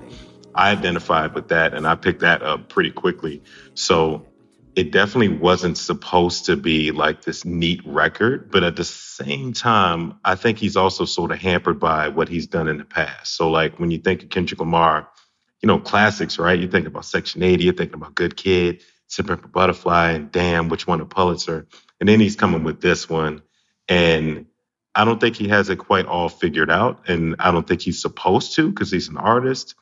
I 0.54 0.72
identified 0.72 1.34
with 1.34 1.48
that 1.48 1.74
and 1.74 1.86
I 1.86 1.94
picked 1.94 2.20
that 2.20 2.42
up 2.42 2.68
pretty 2.68 2.90
quickly. 2.90 3.42
So 3.74 4.26
it 4.76 4.92
definitely 4.92 5.36
wasn't 5.36 5.76
supposed 5.76 6.46
to 6.46 6.56
be 6.56 6.90
like 6.92 7.22
this 7.22 7.44
neat 7.44 7.80
record, 7.84 8.50
but 8.50 8.62
at 8.62 8.76
the 8.76 8.84
same 8.84 9.52
time, 9.52 10.14
I 10.24 10.36
think 10.36 10.58
he's 10.58 10.76
also 10.76 11.04
sort 11.04 11.32
of 11.32 11.38
hampered 11.38 11.80
by 11.80 12.08
what 12.08 12.28
he's 12.28 12.46
done 12.46 12.68
in 12.68 12.78
the 12.78 12.84
past. 12.84 13.36
So, 13.36 13.50
like 13.50 13.78
when 13.80 13.90
you 13.90 13.98
think 13.98 14.22
of 14.22 14.30
Kendrick 14.30 14.60
Lamar, 14.60 15.08
you 15.60 15.66
know, 15.66 15.78
classics, 15.78 16.38
right? 16.38 16.58
You 16.58 16.68
think 16.68 16.86
about 16.86 17.04
Section 17.04 17.42
80, 17.42 17.64
you're 17.64 17.74
thinking 17.74 17.96
about 17.96 18.14
Good 18.14 18.36
Kid, 18.36 18.82
For 19.10 19.36
Butterfly, 19.36 20.12
and 20.12 20.32
Damn, 20.32 20.68
which 20.68 20.86
won 20.86 21.00
a 21.00 21.06
Pulitzer. 21.06 21.66
And 21.98 22.08
then 22.08 22.20
he's 22.20 22.36
coming 22.36 22.64
with 22.64 22.80
this 22.80 23.08
one. 23.08 23.42
And 23.88 24.46
I 24.94 25.04
don't 25.04 25.20
think 25.20 25.36
he 25.36 25.48
has 25.48 25.68
it 25.68 25.76
quite 25.76 26.06
all 26.06 26.28
figured 26.28 26.70
out. 26.70 27.08
And 27.08 27.36
I 27.38 27.50
don't 27.50 27.66
think 27.66 27.82
he's 27.82 28.00
supposed 28.00 28.54
to 28.54 28.68
because 28.70 28.90
he's 28.90 29.08
an 29.08 29.16
artist. 29.16 29.74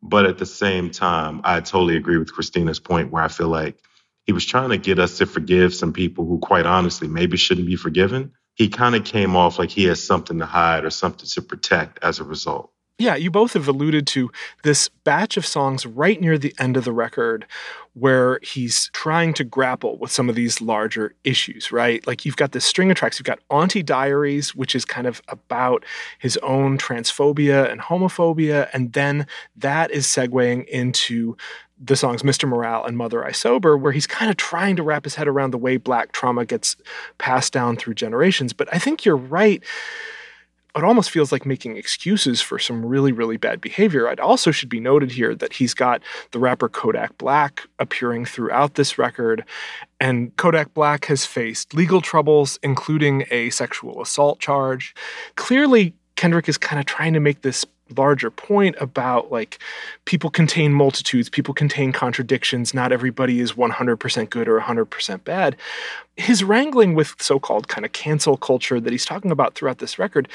But 0.00 0.26
at 0.26 0.38
the 0.38 0.46
same 0.46 0.90
time, 0.90 1.40
I 1.44 1.60
totally 1.60 1.96
agree 1.96 2.18
with 2.18 2.32
Christina's 2.32 2.78
point 2.80 3.10
where 3.10 3.22
I 3.22 3.28
feel 3.28 3.48
like 3.48 3.78
he 4.24 4.32
was 4.32 4.46
trying 4.46 4.70
to 4.70 4.78
get 4.78 4.98
us 4.98 5.18
to 5.18 5.26
forgive 5.26 5.74
some 5.74 5.92
people 5.92 6.24
who, 6.26 6.38
quite 6.38 6.66
honestly, 6.66 7.08
maybe 7.08 7.36
shouldn't 7.36 7.66
be 7.66 7.76
forgiven. 7.76 8.32
He 8.54 8.68
kind 8.68 8.94
of 8.94 9.04
came 9.04 9.36
off 9.36 9.58
like 9.58 9.70
he 9.70 9.84
has 9.84 10.02
something 10.04 10.38
to 10.38 10.46
hide 10.46 10.84
or 10.84 10.90
something 10.90 11.26
to 11.26 11.42
protect 11.42 11.98
as 12.02 12.20
a 12.20 12.24
result. 12.24 12.72
Yeah, 13.00 13.14
you 13.14 13.30
both 13.30 13.52
have 13.52 13.68
alluded 13.68 14.08
to 14.08 14.30
this 14.64 14.88
batch 14.88 15.36
of 15.36 15.46
songs 15.46 15.86
right 15.86 16.20
near 16.20 16.36
the 16.36 16.52
end 16.58 16.76
of 16.76 16.84
the 16.84 16.92
record 16.92 17.46
where 17.94 18.40
he's 18.42 18.90
trying 18.92 19.32
to 19.34 19.44
grapple 19.44 19.98
with 19.98 20.10
some 20.10 20.28
of 20.28 20.34
these 20.34 20.60
larger 20.60 21.14
issues, 21.22 21.70
right? 21.70 22.04
Like 22.08 22.24
you've 22.24 22.36
got 22.36 22.50
this 22.50 22.64
string 22.64 22.90
of 22.90 22.96
tracks. 22.96 23.18
You've 23.18 23.26
got 23.26 23.38
Auntie 23.50 23.84
Diaries, 23.84 24.52
which 24.54 24.74
is 24.74 24.84
kind 24.84 25.06
of 25.06 25.22
about 25.28 25.84
his 26.18 26.36
own 26.38 26.76
transphobia 26.76 27.70
and 27.70 27.80
homophobia. 27.80 28.68
And 28.72 28.92
then 28.92 29.28
that 29.56 29.92
is 29.92 30.06
segueing 30.06 30.66
into 30.66 31.36
the 31.80 31.94
songs 31.94 32.22
Mr. 32.22 32.48
Morale 32.48 32.84
and 32.84 32.96
Mother 32.96 33.24
I 33.24 33.30
Sober, 33.30 33.78
where 33.78 33.92
he's 33.92 34.08
kind 34.08 34.28
of 34.28 34.36
trying 34.36 34.74
to 34.74 34.82
wrap 34.82 35.04
his 35.04 35.14
head 35.14 35.28
around 35.28 35.52
the 35.52 35.58
way 35.58 35.76
black 35.76 36.10
trauma 36.10 36.44
gets 36.44 36.74
passed 37.18 37.52
down 37.52 37.76
through 37.76 37.94
generations. 37.94 38.52
But 38.52 38.68
I 38.72 38.78
think 38.80 39.04
you're 39.04 39.16
right 39.16 39.62
it 40.78 40.84
almost 40.84 41.10
feels 41.10 41.32
like 41.32 41.44
making 41.44 41.76
excuses 41.76 42.40
for 42.40 42.58
some 42.58 42.84
really, 42.84 43.12
really 43.12 43.36
bad 43.36 43.60
behavior. 43.60 44.08
It 44.08 44.20
also 44.20 44.50
should 44.50 44.68
be 44.68 44.80
noted 44.80 45.12
here 45.12 45.34
that 45.34 45.52
he's 45.52 45.74
got 45.74 46.02
the 46.32 46.38
rapper 46.38 46.68
Kodak 46.68 47.18
Black 47.18 47.62
appearing 47.78 48.24
throughout 48.24 48.74
this 48.74 48.98
record. 48.98 49.44
And 50.00 50.34
Kodak 50.36 50.74
Black 50.74 51.06
has 51.06 51.26
faced 51.26 51.74
legal 51.74 52.00
troubles, 52.00 52.58
including 52.62 53.24
a 53.30 53.50
sexual 53.50 54.00
assault 54.00 54.38
charge. 54.38 54.94
Clearly, 55.36 55.94
Kendrick 56.16 56.48
is 56.48 56.58
kind 56.58 56.80
of 56.80 56.86
trying 56.86 57.12
to 57.12 57.20
make 57.20 57.42
this 57.42 57.64
larger 57.96 58.30
point 58.30 58.76
about 58.80 59.30
like 59.30 59.58
people 60.04 60.30
contain 60.30 60.72
multitudes, 60.72 61.28
people 61.28 61.54
contain 61.54 61.92
contradictions, 61.92 62.74
not 62.74 62.92
everybody 62.92 63.40
is 63.40 63.52
100% 63.52 64.30
good 64.30 64.48
or 64.48 64.60
100% 64.60 65.24
bad. 65.24 65.56
His 66.16 66.42
wrangling 66.44 66.94
with 66.94 67.14
so 67.20 67.38
called 67.38 67.68
kind 67.68 67.84
of 67.84 67.92
cancel 67.92 68.36
culture 68.36 68.80
that 68.80 68.92
he's 68.92 69.04
talking 69.04 69.30
about 69.30 69.54
throughout 69.54 69.78
this 69.78 69.98
record, 69.98 70.28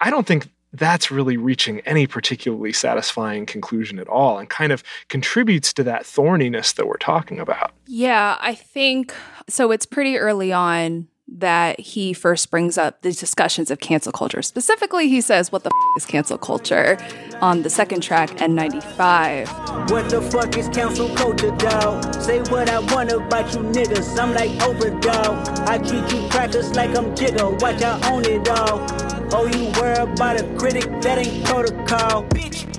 I 0.00 0.10
don't 0.10 0.26
think 0.26 0.48
that's 0.72 1.10
really 1.10 1.36
reaching 1.36 1.80
any 1.80 2.06
particularly 2.06 2.72
satisfying 2.72 3.46
conclusion 3.46 3.98
at 3.98 4.08
all 4.08 4.38
and 4.38 4.48
kind 4.48 4.72
of 4.72 4.84
contributes 5.08 5.72
to 5.72 5.82
that 5.84 6.02
thorniness 6.02 6.74
that 6.74 6.86
we're 6.86 6.96
talking 6.98 7.40
about. 7.40 7.72
Yeah, 7.86 8.36
I 8.40 8.54
think 8.54 9.14
so. 9.48 9.70
It's 9.70 9.86
pretty 9.86 10.18
early 10.18 10.52
on 10.52 11.08
that 11.28 11.80
he 11.80 12.12
first 12.12 12.50
brings 12.50 12.78
up 12.78 13.02
the 13.02 13.12
discussions 13.12 13.70
of 13.70 13.80
cancel 13.80 14.12
culture. 14.12 14.42
Specifically, 14.42 15.08
he 15.08 15.20
says, 15.20 15.50
What 15.50 15.64
the 15.64 15.70
f- 15.70 16.02
is 16.02 16.06
cancel 16.06 16.38
culture? 16.38 16.98
on 17.42 17.62
the 17.62 17.68
second 17.70 18.00
track, 18.00 18.30
N95. 18.38 19.90
What 19.90 20.08
the 20.08 20.22
fuck 20.22 20.56
is 20.56 20.68
cancel 20.70 21.08
culture, 21.14 21.50
dog? 21.56 22.14
Say 22.14 22.38
what 22.50 22.70
I 22.70 22.78
want 22.94 23.12
about 23.12 23.52
you 23.52 23.60
niggas. 23.60 24.18
I'm 24.18 24.32
like 24.34 24.50
Oprah, 24.52 25.00
dog. 25.00 25.68
I 25.68 25.78
treat 25.78 26.10
you 26.12 26.28
crackers 26.30 26.74
like 26.74 26.96
I'm 26.96 27.14
Jigga. 27.14 27.60
Watch 27.60 27.82
I 27.82 28.10
own 28.10 28.24
it 28.24 28.48
all. 28.48 28.86
Oh, 29.32 29.46
you 29.46 29.70
worry 29.80 29.96
about 29.96 30.40
a 30.40 30.44
critic 30.56 30.84
that 31.02 31.18
ain't 31.18 31.44
protocol, 31.44 32.24
bitch. 32.24 32.72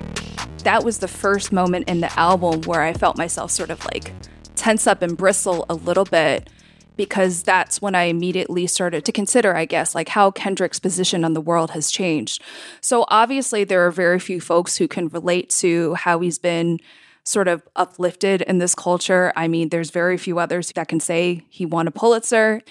That 0.64 0.84
was 0.84 1.00
the 1.00 1.08
first 1.08 1.52
moment 1.52 1.88
in 1.88 2.02
the 2.02 2.20
album 2.20 2.62
where 2.64 2.82
I 2.82 2.94
felt 2.94 3.18
myself 3.18 3.52
sort 3.52 3.70
of 3.70 3.84
like 3.86 4.12
tense 4.56 4.88
up 4.88 5.02
and 5.02 5.16
bristle 5.16 5.66
a 5.70 5.76
little 5.76 6.06
bit 6.06 6.50
because 6.98 7.44
that's 7.44 7.82
when 7.82 7.96
I 7.96 8.04
immediately 8.04 8.68
started 8.68 9.06
to 9.06 9.12
consider, 9.12 9.56
I 9.56 9.66
guess, 9.66 9.96
like 9.96 10.10
how 10.10 10.32
Kendrick's 10.32 10.80
position 10.80 11.24
on 11.24 11.34
the 11.34 11.42
world 11.42 11.72
has 11.72 11.92
changed. 11.92 12.42
So 12.82 13.06
obviously, 13.08 13.64
there 13.64 13.86
are 13.86 13.92
very 13.92 14.20
few 14.20 14.42
folks 14.42 14.78
who 14.78 14.88
can 14.88 15.08
relate 15.08 15.50
to 15.62 15.94
how 15.94 16.20
he's 16.20 16.40
been 16.40 16.80
sort 17.24 17.48
of 17.48 17.62
uplifted 17.76 18.42
in 18.42 18.58
this 18.58 18.74
culture. 18.74 19.32
I 19.36 19.48
mean, 19.48 19.70
there's 19.70 19.92
very 19.92 20.18
few 20.18 20.40
others 20.40 20.72
that 20.72 20.88
can 20.88 21.00
say 21.00 21.44
he 21.50 21.66
won 21.66 21.88
a 21.88 21.92
Pulitzer. 21.92 22.62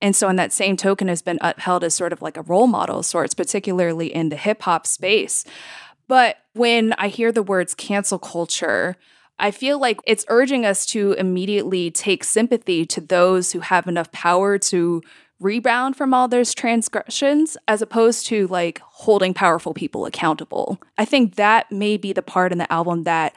And 0.00 0.14
so, 0.14 0.28
in 0.28 0.36
that 0.36 0.52
same 0.52 0.76
token, 0.76 1.08
has 1.08 1.22
been 1.22 1.38
upheld 1.40 1.84
as 1.84 1.94
sort 1.94 2.12
of 2.12 2.22
like 2.22 2.36
a 2.36 2.42
role 2.42 2.66
model 2.66 3.00
of 3.00 3.06
sorts, 3.06 3.34
particularly 3.34 4.12
in 4.14 4.28
the 4.28 4.36
hip 4.36 4.62
hop 4.62 4.86
space. 4.86 5.44
But 6.08 6.38
when 6.52 6.92
I 6.94 7.08
hear 7.08 7.32
the 7.32 7.42
words 7.42 7.74
cancel 7.74 8.18
culture, 8.18 8.96
I 9.38 9.50
feel 9.50 9.80
like 9.80 9.98
it's 10.06 10.24
urging 10.28 10.64
us 10.64 10.86
to 10.86 11.12
immediately 11.12 11.90
take 11.90 12.24
sympathy 12.24 12.86
to 12.86 13.00
those 13.00 13.52
who 13.52 13.60
have 13.60 13.86
enough 13.86 14.12
power 14.12 14.58
to 14.58 15.02
rebound 15.40 15.96
from 15.96 16.14
all 16.14 16.28
those 16.28 16.54
transgressions 16.54 17.56
as 17.66 17.82
opposed 17.82 18.26
to 18.26 18.46
like 18.46 18.80
holding 18.84 19.34
powerful 19.34 19.74
people 19.74 20.06
accountable. 20.06 20.80
I 20.96 21.04
think 21.04 21.34
that 21.34 21.70
may 21.72 21.96
be 21.96 22.12
the 22.12 22.22
part 22.22 22.52
in 22.52 22.58
the 22.58 22.72
album 22.72 23.02
that 23.04 23.34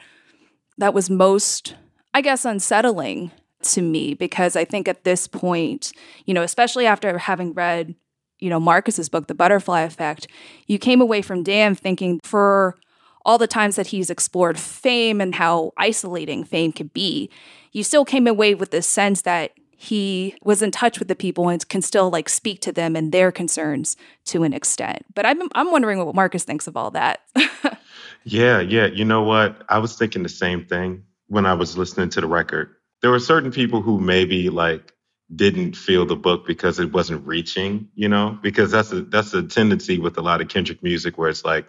that 0.78 0.94
was 0.94 1.10
most 1.10 1.74
I 2.14 2.20
guess 2.20 2.44
unsettling 2.44 3.30
to 3.62 3.82
me 3.82 4.14
because 4.14 4.56
I 4.56 4.64
think 4.64 4.88
at 4.88 5.04
this 5.04 5.26
point, 5.26 5.92
you 6.24 6.34
know, 6.34 6.42
especially 6.42 6.86
after 6.86 7.18
having 7.18 7.52
read, 7.52 7.94
you 8.38 8.48
know, 8.48 8.60
Marcus's 8.60 9.08
book 9.08 9.26
The 9.26 9.34
Butterfly 9.34 9.82
Effect, 9.82 10.28
you 10.66 10.78
came 10.78 11.00
away 11.00 11.22
from 11.22 11.42
Damn 11.42 11.74
thinking 11.74 12.20
for 12.22 12.76
all 13.24 13.38
the 13.38 13.46
times 13.46 13.76
that 13.76 13.88
he's 13.88 14.10
explored 14.10 14.58
fame 14.58 15.20
and 15.20 15.34
how 15.34 15.72
isolating 15.76 16.44
fame 16.44 16.72
can 16.72 16.88
be, 16.88 17.30
you 17.72 17.82
still 17.82 18.04
came 18.04 18.26
away 18.26 18.54
with 18.54 18.70
this 18.70 18.86
sense 18.86 19.22
that 19.22 19.52
he 19.80 20.34
was 20.42 20.60
in 20.60 20.72
touch 20.72 20.98
with 20.98 21.06
the 21.06 21.14
people 21.14 21.48
and 21.48 21.66
can 21.68 21.80
still 21.82 22.10
like 22.10 22.28
speak 22.28 22.60
to 22.60 22.72
them 22.72 22.96
and 22.96 23.12
their 23.12 23.30
concerns 23.30 23.96
to 24.24 24.42
an 24.42 24.52
extent. 24.52 25.04
But 25.14 25.24
I'm 25.24 25.40
I'm 25.54 25.70
wondering 25.70 26.04
what 26.04 26.16
Marcus 26.16 26.42
thinks 26.42 26.66
of 26.66 26.76
all 26.76 26.90
that. 26.90 27.20
yeah, 28.24 28.58
yeah. 28.58 28.86
You 28.86 29.04
know 29.04 29.22
what? 29.22 29.62
I 29.68 29.78
was 29.78 29.96
thinking 29.96 30.24
the 30.24 30.28
same 30.28 30.64
thing 30.64 31.04
when 31.28 31.46
I 31.46 31.54
was 31.54 31.78
listening 31.78 32.08
to 32.10 32.20
the 32.20 32.26
record. 32.26 32.74
There 33.02 33.12
were 33.12 33.20
certain 33.20 33.52
people 33.52 33.80
who 33.80 34.00
maybe 34.00 34.50
like 34.50 34.92
didn't 35.34 35.76
feel 35.76 36.06
the 36.06 36.16
book 36.16 36.44
because 36.44 36.80
it 36.80 36.92
wasn't 36.92 37.24
reaching, 37.24 37.88
you 37.94 38.08
know, 38.08 38.36
because 38.42 38.72
that's 38.72 38.90
a 38.90 39.02
that's 39.02 39.32
a 39.32 39.44
tendency 39.44 40.00
with 40.00 40.18
a 40.18 40.22
lot 40.22 40.40
of 40.40 40.48
Kendrick 40.48 40.82
music 40.82 41.18
where 41.18 41.28
it's 41.28 41.44
like 41.44 41.66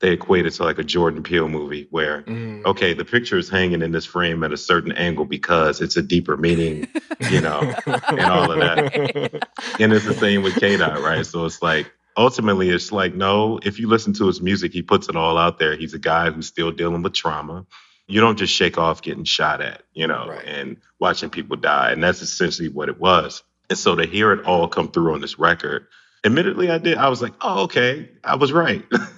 they 0.00 0.12
equate 0.12 0.46
it 0.46 0.52
to 0.52 0.64
like 0.64 0.78
a 0.78 0.84
Jordan 0.84 1.22
Peele 1.22 1.48
movie 1.48 1.88
where, 1.90 2.22
mm. 2.22 2.64
okay, 2.64 2.92
the 2.94 3.04
picture 3.04 3.36
is 3.36 3.48
hanging 3.48 3.82
in 3.82 3.90
this 3.90 4.04
frame 4.04 4.44
at 4.44 4.52
a 4.52 4.56
certain 4.56 4.92
angle 4.92 5.24
because 5.24 5.80
it's 5.80 5.96
a 5.96 6.02
deeper 6.02 6.36
meaning, 6.36 6.86
you 7.30 7.40
know, 7.40 7.74
and 7.86 8.20
all 8.20 8.50
of 8.52 8.58
that. 8.58 9.48
And 9.80 9.92
it's 9.92 10.04
the 10.04 10.14
same 10.14 10.42
with 10.42 10.58
K 10.58 10.76
Dot, 10.76 11.00
right? 11.00 11.24
So 11.24 11.44
it's 11.44 11.62
like, 11.62 11.92
ultimately, 12.16 12.70
it's 12.70 12.92
like, 12.92 13.14
no, 13.14 13.58
if 13.62 13.78
you 13.78 13.88
listen 13.88 14.12
to 14.14 14.26
his 14.26 14.40
music, 14.40 14.72
he 14.72 14.82
puts 14.82 15.08
it 15.08 15.16
all 15.16 15.36
out 15.36 15.58
there. 15.58 15.76
He's 15.76 15.94
a 15.94 15.98
guy 15.98 16.30
who's 16.30 16.46
still 16.46 16.70
dealing 16.70 17.02
with 17.02 17.14
trauma. 17.14 17.66
You 18.06 18.20
don't 18.20 18.38
just 18.38 18.54
shake 18.54 18.78
off 18.78 19.02
getting 19.02 19.24
shot 19.24 19.60
at, 19.60 19.82
you 19.92 20.06
know, 20.06 20.28
right. 20.28 20.44
and 20.44 20.78
watching 20.98 21.30
people 21.30 21.56
die. 21.56 21.92
And 21.92 22.02
that's 22.02 22.22
essentially 22.22 22.68
what 22.68 22.88
it 22.88 22.98
was. 22.98 23.42
And 23.68 23.78
so 23.78 23.94
to 23.94 24.06
hear 24.06 24.32
it 24.32 24.44
all 24.46 24.68
come 24.68 24.90
through 24.90 25.14
on 25.14 25.20
this 25.20 25.38
record, 25.38 25.86
admittedly, 26.24 26.70
I 26.70 26.78
did. 26.78 26.98
I 26.98 27.08
was 27.08 27.20
like, 27.20 27.34
oh, 27.40 27.64
okay, 27.64 28.10
I 28.24 28.36
was 28.36 28.52
right. 28.52 28.84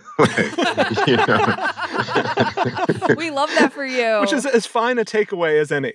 you 1.07 1.17
know? 1.17 1.57
we 3.17 3.31
love 3.31 3.51
that 3.59 3.71
for 3.73 3.85
you. 3.85 4.21
Which 4.21 4.33
is 4.33 4.47
as 4.47 4.67
fine 4.67 4.99
a 4.99 5.05
takeaway 5.05 5.61
as 5.61 5.73
any. 5.73 5.93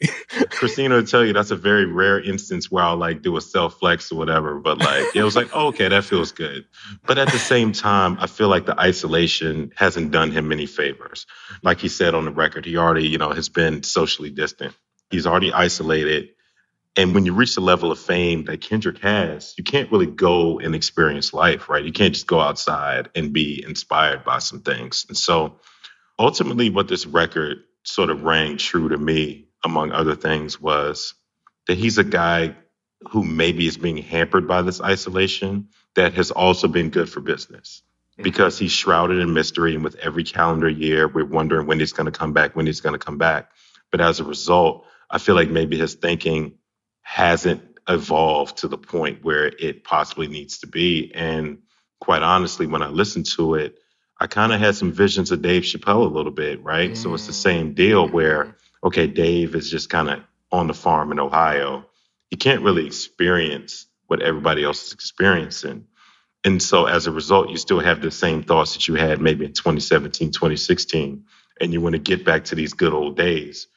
Christina 0.50 0.96
will 0.96 1.06
tell 1.06 1.26
you 1.26 1.34
that's 1.34 1.52
a 1.52 1.56
very 1.56 1.86
rare 1.86 2.20
instance 2.22 2.72
where 2.72 2.84
I'll 2.84 2.98
like 2.98 3.22
do 3.22 3.38
a 3.38 3.42
self 3.42 3.80
flex 3.80 4.12
or 4.12 4.18
whatever. 4.18 4.60
But 4.60 4.80
like 4.80 5.16
it 5.16 5.24
was 5.24 5.36
like, 5.36 5.50
oh, 5.54 5.68
okay, 5.68 5.88
that 5.88 6.04
feels 6.04 6.32
good. 6.32 6.66
But 7.06 7.18
at 7.18 7.32
the 7.32 7.40
same 7.40 7.72
time, 7.72 8.18
I 8.20 8.28
feel 8.28 8.48
like 8.48 8.66
the 8.66 8.80
isolation 8.80 9.72
hasn't 9.76 10.12
done 10.12 10.32
him 10.32 10.48
many 10.48 10.66
favors. 10.66 11.26
Like 11.64 11.80
he 11.80 11.88
said 11.88 12.14
on 12.14 12.26
the 12.26 12.32
record, 12.32 12.66
he 12.66 12.78
already, 12.78 13.08
you 13.08 13.18
know, 13.18 13.32
has 13.32 13.50
been 13.50 13.84
socially 13.84 14.30
distant. 14.30 14.74
He's 15.10 15.28
already 15.28 15.54
isolated. 15.54 16.30
And 16.98 17.14
when 17.14 17.26
you 17.26 17.34
reach 17.34 17.56
the 17.56 17.62
level 17.62 17.92
of 17.92 18.00
fame 18.00 18.46
that 18.46 18.62
Kendrick 18.62 19.00
has, 19.00 19.54
you 19.58 19.64
can't 19.64 19.92
really 19.92 20.06
go 20.06 20.60
and 20.60 20.74
experience 20.74 21.34
life, 21.34 21.68
right? 21.68 21.84
You 21.84 21.92
can't 21.92 22.14
just 22.14 22.28
go 22.28 22.40
outside 22.40 23.10
and 23.16 23.34
be 23.34 23.64
inspired 23.68 24.24
by 24.24 24.40
some 24.40 24.62
things. 24.62 25.06
And 25.10 25.18
so 25.18 25.60
ultimately, 26.18 26.70
what 26.70 26.88
this 26.88 27.06
record 27.06 27.58
sort 27.84 28.10
of 28.10 28.24
rang 28.24 28.58
true 28.58 28.90
to 28.90 28.98
me, 28.98 29.48
among 29.64 29.92
other 29.92 30.16
things, 30.16 30.62
was 30.62 31.14
that 31.68 31.78
he's 31.78 31.98
a 31.98 32.04
guy 32.04 32.56
who 33.10 33.24
maybe 33.24 33.68
is 33.68 33.78
being 33.78 33.98
hampered 33.98 34.48
by 34.48 34.62
this 34.62 34.82
isolation 34.82 35.68
that 35.96 36.14
has 36.14 36.32
also 36.32 36.68
been 36.68 36.90
good 36.90 37.10
for 37.10 37.20
business 37.20 37.82
because 38.18 38.58
he's 38.58 38.72
shrouded 38.72 39.20
in 39.20 39.34
mystery. 39.34 39.76
And 39.76 39.84
with 39.84 39.96
every 39.96 40.24
calendar 40.24 40.70
year, 40.70 41.08
we're 41.08 41.26
wondering 41.26 41.68
when 41.68 41.80
he's 41.80 41.94
going 41.94 42.06
to 42.06 42.18
come 42.18 42.32
back, 42.32 42.56
when 42.56 42.66
he's 42.66 42.82
going 42.82 42.98
to 42.98 43.06
come 43.06 43.18
back. 43.18 43.52
But 43.92 44.00
as 44.02 44.20
a 44.20 44.24
result, 44.24 44.86
I 45.10 45.18
feel 45.18 45.36
like 45.36 45.50
maybe 45.50 45.78
his 45.78 45.96
thinking 45.96 46.54
hasn't 47.06 47.62
evolved 47.88 48.58
to 48.58 48.68
the 48.68 48.80
point 48.80 49.24
where 49.24 49.46
it 49.46 49.84
possibly 49.84 50.28
needs 50.28 50.58
to 50.58 50.68
be. 50.68 51.12
And 51.14 51.60
quite 52.02 52.24
honestly, 52.24 52.66
when 52.66 52.82
I 52.82 52.88
listened 52.88 53.28
to 53.38 53.54
it, 53.54 53.78
I 54.20 54.26
kind 54.26 54.52
of 54.52 54.60
had 54.60 54.76
some 54.76 54.92
visions 54.92 55.32
of 55.32 55.44
Dave 55.44 55.64
Chappelle 55.64 56.08
a 56.08 56.14
little 56.14 56.32
bit, 56.32 56.64
right? 56.64 56.92
Mm. 56.92 56.98
So 56.98 57.14
it's 57.14 57.28
the 57.28 57.34
same 57.34 57.76
deal 57.76 58.10
where, 58.10 58.58
okay, 58.84 59.06
Dave 59.06 59.54
is 59.54 59.70
just 59.70 59.88
kind 59.88 60.10
of 60.10 60.24
on 60.52 60.66
the 60.66 60.74
farm 60.74 61.12
in 61.12 61.20
Ohio. 61.20 61.86
He 62.32 62.38
can't 62.38 62.64
really 62.64 62.88
experience 62.88 63.86
what 64.08 64.24
everybody 64.24 64.64
else 64.64 64.88
is 64.88 64.94
experiencing. 64.94 65.86
And 66.44 66.62
so 66.62 66.86
as 66.86 67.06
a 67.06 67.12
result, 67.12 67.50
you 67.50 67.58
still 67.58 67.82
have 67.82 68.02
the 68.02 68.10
same 68.10 68.42
thoughts 68.42 68.74
that 68.74 68.88
you 68.88 68.96
had 68.96 69.22
maybe 69.22 69.46
in 69.46 69.54
2017, 69.54 70.32
2016, 70.32 71.26
and 71.62 71.72
you 71.72 71.82
want 71.82 71.94
to 71.94 72.00
get 72.00 72.26
back 72.26 72.46
to 72.46 72.56
these 72.56 72.74
good 72.74 72.94
old 72.94 73.16
days. 73.16 73.68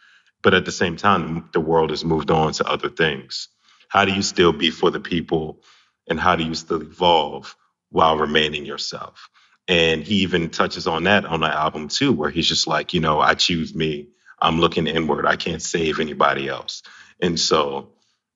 But 0.42 0.54
at 0.54 0.64
the 0.64 0.72
same 0.72 0.96
time, 0.96 1.48
the 1.52 1.60
world 1.60 1.90
has 1.90 2.04
moved 2.04 2.30
on 2.30 2.52
to 2.52 2.68
other 2.68 2.88
things. 2.88 3.48
How 3.88 4.04
do 4.04 4.12
you 4.12 4.22
still 4.22 4.52
be 4.52 4.70
for 4.70 4.90
the 4.90 5.00
people 5.00 5.62
and 6.08 6.20
how 6.20 6.36
do 6.36 6.44
you 6.44 6.54
still 6.54 6.82
evolve 6.82 7.56
while 7.90 8.16
remaining 8.16 8.64
yourself? 8.64 9.28
And 9.66 10.02
he 10.02 10.16
even 10.16 10.50
touches 10.50 10.86
on 10.86 11.04
that 11.04 11.26
on 11.26 11.40
the 11.40 11.46
album 11.46 11.88
too, 11.88 12.12
where 12.12 12.30
he's 12.30 12.46
just 12.46 12.66
like, 12.66 12.94
you 12.94 13.00
know, 13.00 13.20
I 13.20 13.34
choose 13.34 13.74
me. 13.74 14.08
I'm 14.40 14.60
looking 14.60 14.86
inward. 14.86 15.26
I 15.26 15.36
can't 15.36 15.60
save 15.60 16.00
anybody 16.00 16.48
else. 16.48 16.82
And 17.20 17.38
so, 17.38 17.90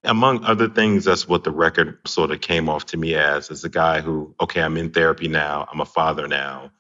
among 0.05 0.45
other 0.45 0.69
things, 0.69 1.05
that's 1.05 1.29
what 1.29 1.45
the 1.45 1.53
record 1.53 1.99
sort 2.07 2.33
of 2.33 2.41
came 2.41 2.69
off 2.69 2.87
to 2.87 2.97
me 2.97 3.15
as, 3.15 3.51
as 3.51 3.63
a 3.63 3.69
guy 3.69 4.01
who, 4.01 4.35
okay, 4.41 4.61
I'm 4.61 4.77
in 4.77 4.91
therapy 4.91 5.29
now. 5.29 5.67
I'm 5.71 5.81
a 5.81 5.87
father 5.87 6.27
now. 6.27 6.73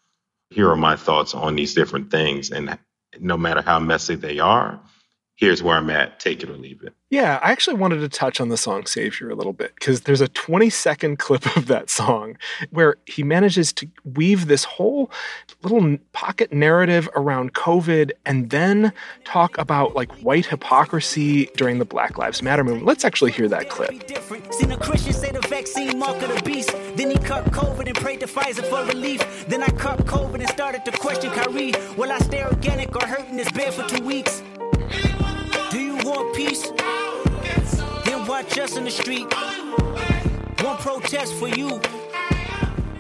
Here 0.50 0.69
are 0.69 0.76
my 0.76 0.97
thoughts 0.97 1.33
on 1.33 1.55
these 1.55 1.75
different 1.75 2.11
things. 2.11 2.50
And 2.50 2.79
no 3.21 3.37
matter 3.37 3.62
how 3.62 3.79
messy 3.79 4.17
they 4.17 4.41
are, 4.41 4.81
here's 5.42 5.61
where 5.61 5.76
I'm 5.76 5.90
at, 5.90 6.20
take 6.20 6.44
it 6.44 6.49
or 6.49 6.56
leave 6.56 6.84
it. 6.84 6.94
Yeah, 7.11 7.40
I 7.42 7.50
actually 7.50 7.75
wanted 7.75 7.99
to 7.99 8.08
touch 8.08 8.40
on 8.40 8.49
the 8.49 8.56
song 8.56 8.87
Savior 8.87 9.28
a 9.28 9.34
little 9.34 9.52
bit 9.52 9.75
because 9.75 10.02
there's 10.02 10.20
a 10.20 10.28
20 10.28 10.70
second 10.70 11.18
clip 11.18 11.56
of 11.56 11.66
that 11.66 11.90
song 11.90 12.38
where 12.70 12.94
he 13.06 13.25
manages 13.25 13.72
to 13.72 13.88
weave 14.04 14.46
this 14.46 14.62
whole 14.62 15.11
little 15.64 15.99
pocket 16.12 16.52
narrative 16.52 17.08
around 17.16 17.54
COVID 17.54 18.12
and 18.25 18.50
then 18.50 18.92
talk 19.25 19.58
about 19.58 19.96
like 19.96 20.12
white 20.22 20.46
hypocrisy 20.46 21.46
during 21.56 21.80
the 21.80 21.84
Black 21.84 22.18
Lives 22.18 22.40
Matter 22.40 22.62
movement. 22.62 22.87
Let's 22.87 23.04
actually 23.04 23.32
hear 23.32 23.49
that 23.49 23.68
clip. 23.68 23.90
Seen 24.52 24.70
a 24.70 24.76
Christian 24.76 25.12
say 25.12 25.32
the 25.32 25.40
vaccine 25.49 25.99
mark 25.99 26.22
of 26.22 26.32
the 26.32 26.42
beast. 26.44 26.70
Then 26.94 27.11
he 27.11 27.18
cut 27.18 27.46
COVID 27.46 27.88
and 27.88 27.96
prayed 27.96 28.20
to 28.20 28.28
Pfizer 28.28 28.64
for 28.70 28.84
relief. 28.84 29.49
Then 29.49 29.64
I 29.64 29.70
cut 29.70 29.99
COVID 30.06 30.38
and 30.38 30.49
started 30.50 30.84
to 30.84 30.92
question 30.92 31.32
Kyrie. 31.32 31.75
Will 31.96 32.12
I 32.12 32.18
stay 32.18 32.44
organic 32.44 32.94
or 32.94 33.04
hurt 33.04 33.28
in 33.28 33.37
this 33.37 33.50
bed 33.50 33.75
for 33.75 33.82
two 33.88 34.04
weeks? 34.04 34.40
Then 38.42 38.49
watch 38.49 38.58
us 38.58 38.76
in 38.76 38.84
the 38.84 38.90
street. 38.90 39.32
One 40.64 40.76
protest 40.78 41.34
for 41.34 41.49
you. 41.49 41.78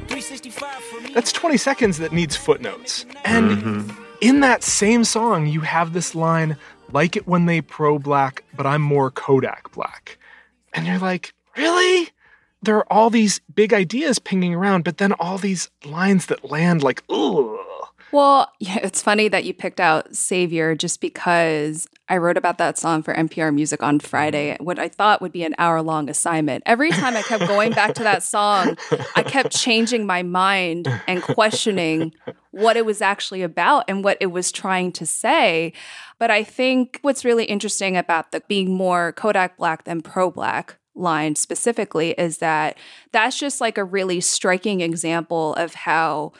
365 0.08 0.74
for 0.74 1.00
me. 1.00 1.12
That's 1.14 1.32
20 1.32 1.56
seconds 1.56 1.98
that 1.98 2.12
needs 2.12 2.36
footnotes. 2.36 3.06
And 3.24 3.50
mm-hmm. 3.50 4.04
in 4.20 4.40
that 4.40 4.62
same 4.62 5.04
song, 5.04 5.46
you 5.46 5.62
have 5.62 5.92
this 5.94 6.14
line, 6.14 6.56
like 6.92 7.16
it 7.16 7.26
when 7.26 7.46
they 7.46 7.60
pro 7.60 7.98
black, 7.98 8.44
but 8.54 8.66
I'm 8.66 8.82
more 8.82 9.10
Kodak 9.10 9.72
black. 9.72 10.16
And 10.74 10.86
you're 10.86 10.98
like, 10.98 11.34
really? 11.56 12.10
There 12.62 12.76
are 12.76 12.92
all 12.92 13.10
these 13.10 13.40
big 13.52 13.74
ideas 13.74 14.20
pinging 14.20 14.54
around, 14.54 14.84
but 14.84 14.98
then 14.98 15.12
all 15.14 15.38
these 15.38 15.70
lines 15.84 16.26
that 16.26 16.48
land 16.50 16.84
like, 16.84 17.02
ugh. 17.10 17.58
Well, 18.12 18.52
yeah, 18.60 18.78
it's 18.82 19.02
funny 19.02 19.28
that 19.28 19.44
you 19.44 19.54
picked 19.54 19.80
out 19.80 20.14
Savior 20.14 20.74
just 20.74 21.00
because 21.00 21.88
I 22.08 22.18
wrote 22.18 22.36
about 22.36 22.58
that 22.58 22.76
song 22.76 23.02
for 23.02 23.14
NPR 23.14 23.54
Music 23.54 23.82
on 23.82 23.98
Friday, 23.98 24.52
mm-hmm. 24.52 24.64
what 24.64 24.78
I 24.78 24.88
thought 24.88 25.22
would 25.22 25.32
be 25.32 25.44
an 25.44 25.54
hour 25.56 25.80
long 25.82 26.10
assignment. 26.10 26.62
Every 26.66 26.90
time 26.90 27.16
I 27.16 27.22
kept 27.22 27.46
going 27.46 27.72
back 27.72 27.94
to 27.94 28.02
that 28.02 28.22
song, 28.22 28.76
I 29.16 29.22
kept 29.22 29.52
changing 29.58 30.06
my 30.06 30.22
mind 30.22 30.88
and 31.06 31.22
questioning 31.22 32.12
what 32.50 32.76
it 32.76 32.84
was 32.84 33.00
actually 33.00 33.42
about 33.42 33.84
and 33.88 34.04
what 34.04 34.18
it 34.20 34.26
was 34.26 34.52
trying 34.52 34.92
to 34.92 35.06
say. 35.06 35.72
But 36.18 36.30
I 36.30 36.44
think 36.44 36.98
what's 37.00 37.24
really 37.24 37.44
interesting 37.44 37.96
about 37.96 38.30
the 38.30 38.42
being 38.46 38.74
more 38.74 39.12
Kodak 39.12 39.56
Black 39.56 39.84
than 39.84 40.02
pro 40.02 40.30
Black 40.30 40.76
line 40.94 41.34
specifically 41.34 42.10
is 42.12 42.38
that 42.38 42.76
that's 43.12 43.38
just 43.38 43.62
like 43.62 43.78
a 43.78 43.84
really 43.84 44.20
striking 44.20 44.82
example 44.82 45.54
of 45.54 45.72
how 45.72 46.32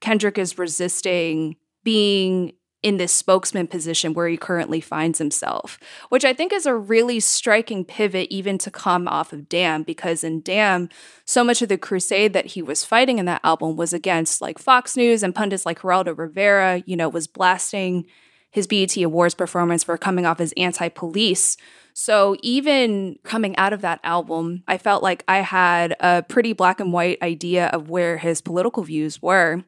Kendrick 0.00 0.38
is 0.38 0.58
resisting 0.58 1.56
being 1.84 2.52
in 2.82 2.96
this 2.96 3.12
spokesman 3.12 3.66
position 3.66 4.14
where 4.14 4.28
he 4.28 4.38
currently 4.38 4.80
finds 4.80 5.18
himself, 5.18 5.78
which 6.08 6.24
I 6.24 6.32
think 6.32 6.52
is 6.52 6.64
a 6.64 6.74
really 6.74 7.20
striking 7.20 7.84
pivot, 7.84 8.28
even 8.30 8.56
to 8.58 8.70
come 8.70 9.06
off 9.06 9.32
of 9.32 9.48
Damn, 9.48 9.82
because 9.82 10.24
in 10.24 10.40
Damn, 10.40 10.88
so 11.26 11.44
much 11.44 11.60
of 11.60 11.68
the 11.68 11.76
crusade 11.76 12.32
that 12.32 12.46
he 12.46 12.62
was 12.62 12.84
fighting 12.84 13.18
in 13.18 13.26
that 13.26 13.42
album 13.44 13.76
was 13.76 13.92
against 13.92 14.40
like 14.40 14.58
Fox 14.58 14.96
News 14.96 15.22
and 15.22 15.34
pundits 15.34 15.66
like 15.66 15.80
Geraldo 15.80 16.16
Rivera, 16.16 16.82
you 16.86 16.96
know, 16.96 17.08
was 17.08 17.26
blasting 17.26 18.06
his 18.50 18.66
BET 18.66 18.96
Awards 18.96 19.34
performance 19.34 19.84
for 19.84 19.96
coming 19.98 20.26
off 20.26 20.40
as 20.40 20.54
anti 20.56 20.88
police. 20.88 21.56
So 22.02 22.34
even 22.42 23.18
coming 23.24 23.54
out 23.58 23.74
of 23.74 23.82
that 23.82 24.00
album, 24.04 24.62
I 24.66 24.78
felt 24.78 25.02
like 25.02 25.22
I 25.28 25.40
had 25.40 25.94
a 26.00 26.22
pretty 26.22 26.54
black 26.54 26.80
and 26.80 26.94
white 26.94 27.20
idea 27.20 27.66
of 27.66 27.90
where 27.90 28.16
his 28.16 28.40
political 28.40 28.82
views 28.82 29.20
were. 29.20 29.64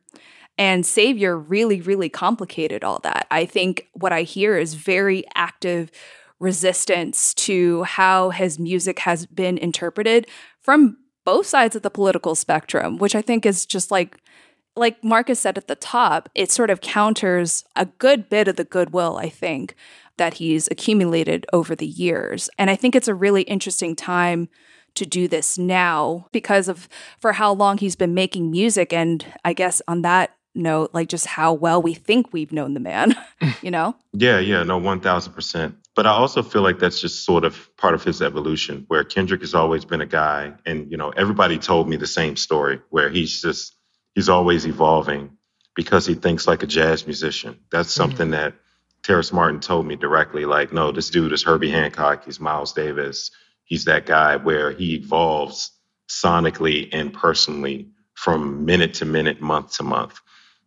And 0.57 0.87
Savior 0.87 1.37
really, 1.37 1.83
really 1.83 2.09
complicated 2.09 2.85
all 2.85 3.01
that. 3.01 3.27
I 3.31 3.45
think 3.45 3.87
what 3.93 4.15
I 4.15 4.23
hear 4.23 4.57
is 4.57 4.73
very 4.73 5.25
active 5.35 5.91
resistance 6.41 7.35
to 7.35 7.83
how 7.83 8.31
his 8.31 8.59
music 8.59 9.01
has 9.01 9.27
been 9.27 9.59
interpreted 9.59 10.27
from 10.59 10.97
both 11.27 11.45
sides 11.45 11.77
of 11.77 11.83
the 11.83 11.91
political 11.91 12.35
spectrum, 12.35 12.97
which 12.97 13.15
I 13.15 13.21
think 13.21 13.45
is 13.45 13.67
just 13.67 13.91
like 13.91 14.17
like 14.75 15.05
Marcus 15.05 15.39
said 15.39 15.59
at 15.59 15.69
the 15.69 15.77
top, 15.77 16.31
it 16.35 16.51
sort 16.51 16.71
of 16.71 16.81
counters 16.81 17.65
a 17.77 17.87
good 17.87 18.29
bit 18.29 18.49
of 18.49 18.57
the 18.57 18.65
goodwill, 18.65 19.19
I 19.19 19.29
think, 19.29 19.75
that 20.19 20.35
he's 20.35 20.69
accumulated 20.71 21.47
over 21.53 21.75
the 21.75 21.87
years. 21.87 22.51
And 22.59 22.71
I 22.71 22.77
think 22.77 22.95
it's 22.95 23.09
a 23.09 23.15
really 23.15 23.43
interesting 23.43 23.97
time 23.97 24.49
to 24.95 25.07
do 25.07 25.27
this 25.27 25.57
now 25.57 26.27
because 26.33 26.69
of 26.69 26.89
for 27.19 27.33
how 27.33 27.53
long 27.53 27.79
he's 27.79 27.97
been 27.97 28.15
making 28.15 28.51
music 28.51 28.93
and 28.93 29.25
I 29.45 29.55
guess 29.55 29.81
on 29.89 30.03
that 30.03 30.37
note 30.55 30.91
like 30.93 31.09
just 31.09 31.27
how 31.27 31.53
well 31.53 31.81
we 31.81 31.95
think 31.95 32.33
we've 32.33 32.53
known 32.53 32.75
the 32.75 32.81
man, 32.81 33.17
you 33.63 33.71
know? 33.71 33.97
Yeah, 34.13 34.39
yeah, 34.39 34.63
no, 34.63 34.81
1000%. 34.81 35.75
But 35.95 36.07
I 36.07 36.11
also 36.11 36.43
feel 36.43 36.63
like 36.63 36.79
that's 36.79 37.01
just 37.01 37.25
sort 37.25 37.45
of 37.45 37.75
part 37.77 37.95
of 37.95 38.03
his 38.03 38.23
evolution, 38.23 38.85
where 38.89 39.05
Kendrick 39.05 39.43
has 39.43 39.55
always 39.55 39.85
been 39.85 40.01
a 40.01 40.07
guy, 40.07 40.53
and, 40.65 40.91
you 40.91 40.97
know, 40.97 41.11
everybody 41.11 41.59
told 41.59 41.89
me 41.89 41.97
the 41.97 42.07
same 42.07 42.37
story, 42.37 42.81
where 42.91 43.11
he's 43.11 43.43
just, 43.43 43.77
he's 44.15 44.29
always 44.29 44.67
evolving 44.67 45.37
because 45.75 46.07
he 46.07 46.15
thinks 46.15 46.47
like 46.47 46.63
a 46.63 46.67
jazz 46.67 47.07
musician. 47.07 47.59
That's 47.71 47.93
something 47.93 48.29
mm. 48.29 48.33
that 48.33 48.55
Terrace 49.03 49.33
Martin 49.33 49.61
told 49.61 49.87
me 49.87 49.97
directly, 49.97 50.45
like, 50.45 50.73
no, 50.73 50.93
this 50.93 51.11
dude 51.11 51.33
is 51.33 51.43
Herbie 51.43 51.71
Hancock, 51.71 52.25
he's 52.25 52.41
Miles 52.41 52.73
Davis. 52.73 53.31
He's 53.65 53.85
that 53.87 54.07
guy 54.07 54.37
where 54.37 54.71
he 54.71 54.95
evolves 54.95 55.73
sonically 56.09 56.89
and 56.93 57.13
personally 57.13 57.89
from 58.15 58.65
minute 58.65 58.95
to 58.95 59.05
minute, 59.05 59.41
month 59.41 59.77
to 59.77 59.83
month. 59.83 60.21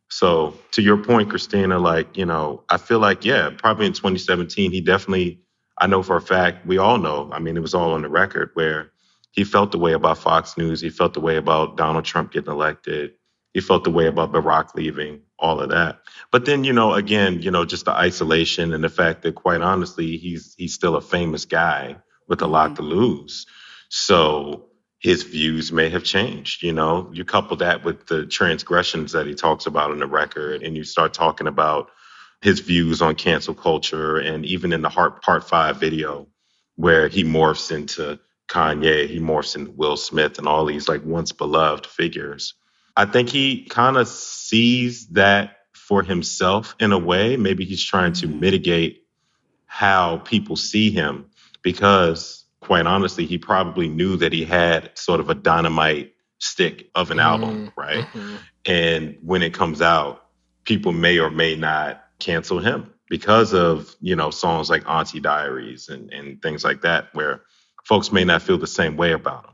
So 0.10 0.58
to 0.71 0.82
your 0.82 0.98
point, 0.98 1.30
Christina, 1.30 1.80
like, 1.80 2.17
you 2.17 2.26
know, 2.26 2.63
I 2.69 2.78
feel 2.78 3.00
like, 3.00 3.26
yeah, 3.26 3.52
probably 3.58 3.86
in 3.86 3.93
2017, 3.93 4.71
he 4.71 4.82
definitely, 4.82 5.41
I 5.78 5.88
know 5.88 6.04
for 6.04 6.15
a 6.15 6.21
fact, 6.21 6.65
we 6.65 6.78
all 6.78 6.98
know, 6.98 7.30
I 7.32 7.39
mean, 7.39 7.58
it 7.58 7.62
was 7.62 7.74
all 7.74 7.93
on 7.93 8.02
the 8.02 8.10
record 8.10 8.52
where 8.54 8.91
he 9.32 9.43
felt 9.43 9.71
the 9.71 9.78
way 9.78 9.93
about 9.93 10.17
Fox 10.17 10.58
News. 10.58 10.80
He 10.80 10.89
felt 10.89 11.13
the 11.13 11.19
way 11.19 11.36
about 11.36 11.76
Donald 11.76 12.06
Trump 12.06 12.32
getting 12.32 12.52
elected. 12.52 13.13
He 13.54 13.62
felt 13.62 13.84
the 13.84 13.91
way 13.91 14.08
about 14.08 14.32
Barack 14.32 14.76
leaving, 14.76 15.21
all 15.38 15.62
of 15.62 15.69
that. 15.69 16.00
But 16.32 16.45
then, 16.45 16.63
you 16.63 16.74
know, 16.74 16.93
again, 16.93 17.41
you 17.41 17.52
know, 17.52 17.65
just 17.65 17.86
the 17.86 17.91
isolation 17.91 18.74
and 18.74 18.84
the 18.84 18.89
fact 18.89 19.24
that 19.24 19.36
quite 19.36 19.62
honestly, 19.62 20.17
he's 20.17 20.56
he's 20.58 20.74
still 20.74 20.95
a 20.95 21.02
famous 21.02 21.45
guy 21.45 21.98
with 22.28 22.41
a 22.41 22.48
lot 22.48 22.71
mm-hmm. 22.71 22.76
to 22.76 22.82
lose. 22.84 23.45
So 23.89 24.69
his 25.00 25.24
views 25.24 25.71
may 25.71 25.89
have 25.89 26.04
changed. 26.04 26.63
You 26.63 26.74
know, 26.74 27.10
you 27.13 27.26
couple 27.26 27.58
that 27.58 27.84
with 27.84 28.08
the 28.08 28.26
transgressions 28.26 29.12
that 29.12 29.28
he 29.28 29.36
talks 29.36 29.65
about 29.65 29.91
in 29.91 30.00
the 30.00 30.08
record, 30.08 30.63
and 30.63 30.76
you 30.76 30.84
start 30.84 31.13
talking 31.13 31.48
about 31.48 31.89
his 32.41 32.60
views 32.60 33.02
on 33.02 33.15
cancel 33.15 33.54
culture, 33.54 34.17
and 34.17 34.45
even 34.45 34.74
in 34.74 34.82
the 34.82 34.89
Heart 34.89 35.21
Part 35.21 35.48
Five 35.48 35.78
video, 35.78 36.28
where 36.76 37.08
he 37.08 37.24
morphs 37.24 37.71
into 37.71 38.19
Kanye, 38.48 39.08
he 39.08 39.19
morphs 39.19 39.56
into 39.56 39.71
Will 39.71 39.98
Smith, 39.98 40.38
and 40.38 40.48
all 40.48 40.65
these 40.65 40.88
like 40.88 41.04
once 41.04 41.32
beloved 41.32 41.86
figures. 41.86 42.54
I 42.98 43.06
think 43.06 43.30
he 43.30 43.65
kind 43.65 43.98
of 43.98 44.08
sees 44.55 45.07
that 45.07 45.57
for 45.73 46.01
himself 46.01 46.75
in 46.79 46.93
a 46.93 46.97
way. 46.97 47.35
Maybe 47.35 47.65
he's 47.65 47.83
trying 47.83 48.13
to 48.13 48.27
mm-hmm. 48.27 48.39
mitigate 48.39 49.03
how 49.65 50.19
people 50.19 50.55
see 50.55 50.91
him 50.91 51.25
because 51.61 52.45
quite 52.61 52.87
honestly, 52.87 53.25
he 53.25 53.37
probably 53.37 53.89
knew 53.89 54.15
that 54.15 54.31
he 54.31 54.45
had 54.45 54.97
sort 54.97 55.19
of 55.19 55.29
a 55.29 55.35
dynamite 55.35 56.13
stick 56.39 56.89
of 56.95 57.11
an 57.11 57.19
album, 57.19 57.67
mm-hmm. 57.67 57.79
right? 57.79 58.05
Mm-hmm. 58.05 58.35
And 58.65 59.17
when 59.21 59.43
it 59.43 59.53
comes 59.53 59.81
out, 59.81 60.25
people 60.63 60.93
may 60.93 61.19
or 61.19 61.29
may 61.29 61.57
not 61.57 62.01
cancel 62.19 62.59
him 62.59 62.93
because 63.09 63.53
of, 63.53 63.93
you 63.99 64.15
know, 64.15 64.31
songs 64.31 64.69
like 64.69 64.87
Auntie 64.89 65.19
Diaries 65.19 65.89
and, 65.89 66.11
and 66.13 66.41
things 66.41 66.63
like 66.63 66.81
that, 66.81 67.13
where 67.13 67.41
folks 67.83 68.13
may 68.13 68.23
not 68.23 68.41
feel 68.41 68.57
the 68.57 68.67
same 68.67 68.95
way 68.95 69.11
about 69.11 69.45
him. 69.45 69.53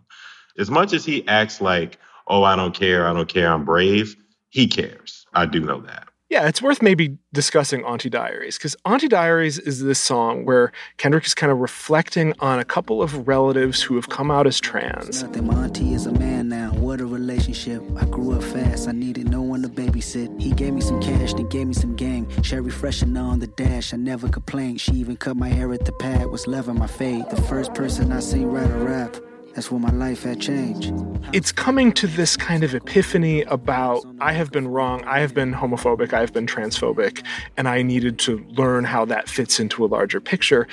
As 0.59 0.69
much 0.69 0.93
as 0.93 1.03
he 1.03 1.27
acts 1.27 1.59
like, 1.59 1.97
oh, 2.27 2.43
I 2.43 2.55
don't 2.55 2.73
care, 2.73 3.07
I 3.07 3.13
don't 3.13 3.27
care, 3.27 3.51
I'm 3.51 3.65
brave, 3.65 4.15
he 4.51 4.67
cares. 4.67 5.25
I 5.33 5.45
do 5.47 5.61
know 5.61 5.81
that. 5.81 6.07
Yeah, 6.29 6.47
it's 6.47 6.61
worth 6.61 6.81
maybe 6.81 7.17
discussing 7.33 7.83
Auntie 7.83 8.09
Diaries 8.09 8.57
because 8.57 8.73
Auntie 8.85 9.09
Diaries 9.09 9.59
is 9.59 9.83
this 9.83 9.99
song 9.99 10.45
where 10.45 10.71
Kendrick 10.95 11.25
is 11.25 11.33
kind 11.33 11.51
of 11.51 11.57
reflecting 11.57 12.33
on 12.39 12.57
a 12.57 12.63
couple 12.63 13.01
of 13.01 13.27
relatives 13.27 13.81
who 13.81 13.95
have 13.95 14.07
come 14.07 14.31
out 14.31 14.47
as 14.47 14.57
trans. 14.57 15.23
Nothing. 15.23 15.47
My 15.47 15.65
auntie 15.65 15.93
is 15.93 16.05
a 16.05 16.11
man 16.13 16.47
now. 16.47 16.71
What 16.71 17.01
a 17.01 17.05
relationship. 17.05 17.83
I 17.97 18.05
grew 18.05 18.31
up 18.31 18.43
fast. 18.43 18.87
I 18.87 18.93
needed 18.93 19.29
no 19.29 19.41
one 19.41 19.61
to 19.63 19.67
babysit. 19.67 20.39
He 20.39 20.51
gave 20.51 20.73
me 20.73 20.79
some 20.79 21.01
cash, 21.01 21.33
then 21.33 21.49
gave 21.49 21.67
me 21.67 21.73
some 21.73 21.97
game. 21.97 22.29
Sherry 22.43 22.71
freshener 22.71 23.23
on 23.23 23.39
the 23.39 23.47
dash. 23.47 23.93
I 23.93 23.97
never 23.97 24.29
complained. 24.29 24.79
She 24.79 24.93
even 24.93 25.17
cut 25.17 25.35
my 25.35 25.49
hair 25.49 25.73
at 25.73 25.83
the 25.83 25.91
pad. 25.91 26.27
Was 26.27 26.47
loving 26.47 26.79
my 26.79 26.87
fade. 26.87 27.25
The 27.29 27.41
first 27.41 27.73
person 27.73 28.13
I 28.13 28.21
seen 28.21 28.45
write 28.45 28.71
a 28.71 28.77
rap. 28.77 29.17
That's 29.53 29.69
when 29.69 29.81
my 29.81 29.91
life 29.91 30.23
had 30.23 30.39
changed. 30.39 30.93
It's 31.33 31.51
coming 31.51 31.91
to 31.93 32.07
this 32.07 32.37
kind 32.37 32.63
of 32.63 32.73
epiphany 32.73 33.41
about 33.43 34.05
I 34.21 34.31
have 34.31 34.51
been 34.51 34.67
wrong, 34.67 35.03
I 35.03 35.19
have 35.19 35.33
been 35.33 35.53
homophobic, 35.53 36.13
I 36.13 36.21
have 36.21 36.31
been 36.31 36.47
transphobic, 36.47 37.25
and 37.57 37.67
I 37.67 37.81
needed 37.81 38.17
to 38.19 38.39
learn 38.49 38.85
how 38.85 39.03
that 39.05 39.27
fits 39.27 39.59
into 39.59 39.83
a 39.83 39.87
larger 39.87 40.21
picture. 40.21 40.67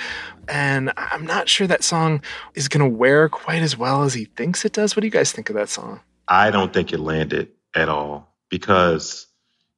And 0.47 0.93
I'm 0.95 1.25
not 1.25 1.49
sure 1.49 1.67
that 1.67 1.83
song 1.83 2.21
is 2.55 2.69
going 2.69 2.89
to 2.89 2.97
wear 2.97 3.27
quite 3.27 3.61
as 3.61 3.77
well 3.77 4.03
as 4.03 4.13
he 4.13 4.25
thinks 4.25 4.63
it 4.63 4.73
does. 4.73 4.95
What 4.95 5.01
do 5.01 5.07
you 5.07 5.11
guys 5.11 5.31
think 5.31 5.49
of 5.49 5.55
that 5.55 5.69
song? 5.69 5.99
I 6.27 6.49
don't 6.49 6.73
think 6.73 6.93
it 6.93 6.99
landed 6.99 7.49
at 7.75 7.89
all 7.89 8.33
because 8.49 9.27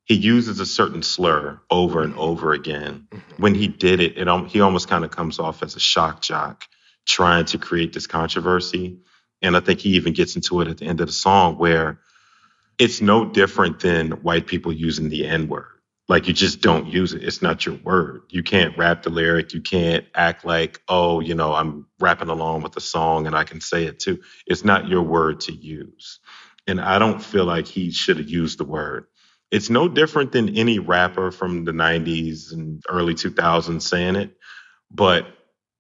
he 0.06 0.16
uses 0.16 0.60
a 0.60 0.66
certain 0.66 1.02
slur 1.02 1.60
over 1.72 2.04
and 2.04 2.16
over 2.16 2.54
again. 2.54 3.08
Mm-hmm. 3.12 3.42
When 3.42 3.56
he 3.56 3.68
did 3.68 4.00
it, 4.00 4.18
it 4.18 4.48
he 4.48 4.62
almost 4.62 4.88
kind 4.88 5.04
of 5.04 5.12
comes 5.12 5.40
off 5.40 5.64
as 5.64 5.76
a 5.76 5.80
shock 5.80 6.22
jock 6.22 6.66
trying 7.08 7.46
to 7.46 7.58
create 7.58 7.94
this 7.94 8.08
controversy. 8.08 9.00
And 9.42 9.58
I 9.58 9.60
think 9.60 9.80
he 9.80 9.92
even 9.92 10.14
gets 10.14 10.36
into 10.36 10.62
it 10.62 10.68
at 10.68 10.78
the 10.78 10.86
end 10.86 11.02
of 11.02 11.08
the 11.08 11.14
song 11.14 11.58
where 11.58 12.00
it's 12.78 13.02
no 13.02 13.26
different 13.26 13.80
than 13.80 14.12
white 14.24 14.48
people 14.48 14.72
using 14.74 15.10
the 15.10 15.28
N 15.28 15.48
word. 15.48 15.68
Like 16.08 16.28
you 16.28 16.34
just 16.34 16.62
don't 16.62 16.88
use 16.88 17.14
it. 17.14 17.24
It's 17.24 17.42
not 17.42 17.66
your 17.66 17.76
word. 17.76 18.24
You 18.30 18.44
can't 18.44 18.78
rap 18.78 19.04
the 19.04 19.10
lyric. 19.10 19.54
You 19.54 19.62
can't 19.62 20.06
act 20.14 20.44
like, 20.44 20.82
oh, 20.90 21.20
you 21.22 21.36
know, 21.36 21.54
I'm 21.54 21.88
rapping 22.00 22.30
along 22.30 22.64
with 22.64 22.74
the 22.74 22.82
song 22.82 23.28
and 23.28 23.36
I 23.36 23.44
can 23.44 23.62
say 23.62 23.86
it 23.86 24.00
too. 24.00 24.20
It's 24.46 24.66
not 24.66 24.88
your 24.90 25.04
word 25.04 25.42
to 25.42 25.54
use. 25.54 26.20
And 26.68 26.82
I 26.82 27.00
don't 27.00 27.24
feel 27.24 27.46
like 27.46 27.68
he 27.68 27.92
should 27.92 28.18
have 28.18 28.30
used 28.30 28.60
the 28.60 28.66
word. 28.66 29.06
It's 29.52 29.70
no 29.70 29.88
different 29.88 30.32
than 30.32 30.58
any 30.58 30.80
rapper 30.80 31.32
from 31.32 31.66
the 31.66 31.72
90s 31.72 32.52
and 32.52 32.84
early 32.90 33.14
2000s 33.14 33.82
saying 33.82 34.16
it. 34.16 34.36
But 34.90 35.28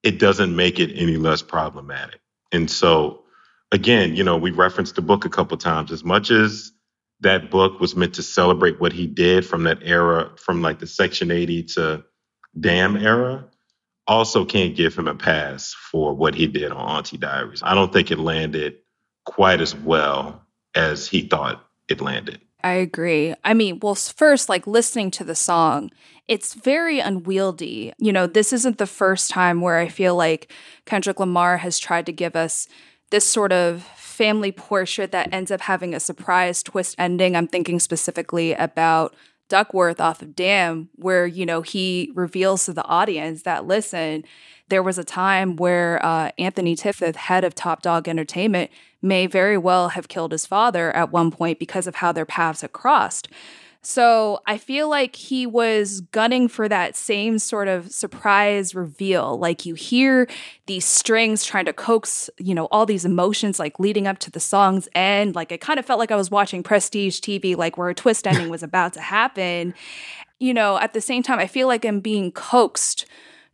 it 0.03 0.19
doesn't 0.19 0.55
make 0.55 0.79
it 0.79 0.91
any 0.95 1.17
less 1.17 1.41
problematic. 1.41 2.21
And 2.51 2.69
so, 2.69 3.23
again, 3.71 4.15
you 4.15 4.23
know, 4.23 4.37
we 4.37 4.51
referenced 4.51 4.95
the 4.95 5.01
book 5.01 5.25
a 5.25 5.29
couple 5.29 5.57
times. 5.57 5.91
As 5.91 6.03
much 6.03 6.31
as 6.31 6.71
that 7.21 7.51
book 7.51 7.79
was 7.79 7.95
meant 7.95 8.15
to 8.15 8.23
celebrate 8.23 8.79
what 8.79 8.93
he 8.93 9.07
did 9.07 9.45
from 9.45 9.63
that 9.63 9.79
era, 9.81 10.31
from 10.37 10.61
like 10.61 10.79
the 10.79 10.87
Section 10.87 11.31
80 11.31 11.63
to 11.63 12.03
Damn 12.59 12.97
era, 12.97 13.45
also 14.07 14.43
can't 14.43 14.75
give 14.75 14.95
him 14.95 15.07
a 15.07 15.15
pass 15.15 15.73
for 15.73 16.13
what 16.13 16.35
he 16.35 16.47
did 16.47 16.71
on 16.71 16.97
Auntie 16.97 17.17
Diaries. 17.17 17.61
I 17.63 17.75
don't 17.75 17.93
think 17.93 18.11
it 18.11 18.19
landed 18.19 18.77
quite 19.25 19.61
as 19.61 19.73
well 19.73 20.45
as 20.75 21.07
he 21.07 21.21
thought 21.21 21.65
it 21.87 22.01
landed. 22.01 22.41
I 22.63 22.73
agree. 22.73 23.33
I 23.43 23.53
mean, 23.53 23.79
well, 23.81 23.95
first, 23.95 24.49
like 24.49 24.67
listening 24.67 25.11
to 25.11 25.23
the 25.23 25.35
song, 25.35 25.91
it's 26.27 26.53
very 26.53 26.99
unwieldy. 26.99 27.93
You 27.97 28.13
know, 28.13 28.27
this 28.27 28.53
isn't 28.53 28.77
the 28.77 28.87
first 28.87 29.29
time 29.29 29.61
where 29.61 29.77
I 29.77 29.87
feel 29.87 30.15
like 30.15 30.51
Kendrick 30.85 31.19
Lamar 31.19 31.57
has 31.57 31.79
tried 31.79 32.05
to 32.05 32.13
give 32.13 32.35
us 32.35 32.67
this 33.09 33.25
sort 33.25 33.51
of 33.51 33.83
family 33.97 34.51
portrait 34.51 35.11
that 35.11 35.33
ends 35.33 35.51
up 35.51 35.61
having 35.61 35.93
a 35.93 35.99
surprise 35.99 36.63
twist 36.63 36.95
ending. 36.97 37.35
I'm 37.35 37.47
thinking 37.47 37.79
specifically 37.79 38.53
about 38.53 39.15
Duckworth 39.49 39.99
off 39.99 40.21
of 40.21 40.35
Damn, 40.35 40.89
where, 40.95 41.25
you 41.27 41.45
know, 41.45 41.61
he 41.61 42.11
reveals 42.15 42.65
to 42.65 42.73
the 42.73 42.85
audience 42.85 43.43
that, 43.43 43.65
listen, 43.65 44.23
there 44.69 44.83
was 44.83 44.97
a 44.97 45.03
time 45.03 45.57
where 45.57 46.03
uh, 46.05 46.31
Anthony 46.37 46.75
Tiffith, 46.75 47.17
head 47.17 47.43
of 47.43 47.53
Top 47.53 47.81
Dawg 47.81 48.07
Entertainment, 48.07 48.71
may 49.01 49.27
very 49.27 49.57
well 49.57 49.89
have 49.89 50.07
killed 50.07 50.31
his 50.31 50.45
father 50.45 50.95
at 50.95 51.11
one 51.11 51.31
point 51.31 51.59
because 51.59 51.87
of 51.87 51.95
how 51.95 52.11
their 52.11 52.25
paths 52.25 52.61
had 52.61 52.71
crossed. 52.71 53.27
So 53.83 54.41
I 54.45 54.59
feel 54.59 54.89
like 54.89 55.15
he 55.15 55.47
was 55.47 56.01
gunning 56.01 56.47
for 56.47 56.69
that 56.69 56.95
same 56.95 57.39
sort 57.39 57.67
of 57.67 57.91
surprise 57.91 58.75
reveal. 58.75 59.39
Like 59.39 59.65
you 59.65 59.73
hear 59.73 60.27
these 60.67 60.85
strings 60.85 61.43
trying 61.43 61.65
to 61.65 61.73
coax, 61.73 62.29
you 62.37 62.53
know, 62.53 62.65
all 62.65 62.85
these 62.85 63.05
emotions 63.05 63.57
like 63.57 63.79
leading 63.79 64.05
up 64.05 64.19
to 64.19 64.29
the 64.29 64.39
song's 64.39 64.87
end. 64.93 65.33
Like 65.33 65.51
it 65.51 65.61
kind 65.61 65.79
of 65.79 65.85
felt 65.85 65.99
like 65.99 66.11
I 66.11 66.15
was 66.15 66.29
watching 66.29 66.61
prestige 66.61 67.21
TV, 67.21 67.57
like 67.57 67.75
where 67.75 67.89
a 67.89 67.95
twist 67.95 68.27
ending 68.27 68.49
was 68.49 68.61
about 68.61 68.93
to 68.93 69.01
happen. 69.01 69.73
You 70.37 70.53
know, 70.53 70.77
at 70.77 70.93
the 70.93 71.01
same 71.01 71.23
time, 71.23 71.39
I 71.39 71.47
feel 71.47 71.67
like 71.67 71.83
I'm 71.83 72.01
being 72.01 72.31
coaxed 72.31 73.07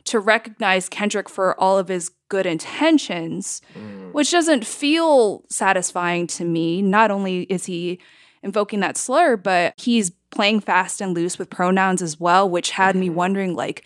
to 0.04 0.20
recognize 0.20 0.88
Kendrick 0.88 1.28
for 1.28 1.58
all 1.58 1.78
of 1.78 1.88
his 1.88 2.10
good 2.28 2.46
intentions, 2.46 3.62
mm. 3.74 3.87
Which 4.12 4.30
doesn't 4.30 4.66
feel 4.66 5.44
satisfying 5.48 6.26
to 6.28 6.44
me. 6.44 6.82
Not 6.82 7.10
only 7.10 7.42
is 7.42 7.66
he 7.66 7.98
invoking 8.42 8.80
that 8.80 8.96
slur, 8.96 9.36
but 9.36 9.74
he's 9.76 10.10
playing 10.30 10.60
fast 10.60 11.00
and 11.00 11.14
loose 11.14 11.38
with 11.38 11.50
pronouns 11.50 12.02
as 12.02 12.20
well, 12.20 12.48
which 12.48 12.70
had 12.70 12.96
me 12.96 13.06
mm-hmm. 13.06 13.16
wondering 13.16 13.54
like, 13.54 13.84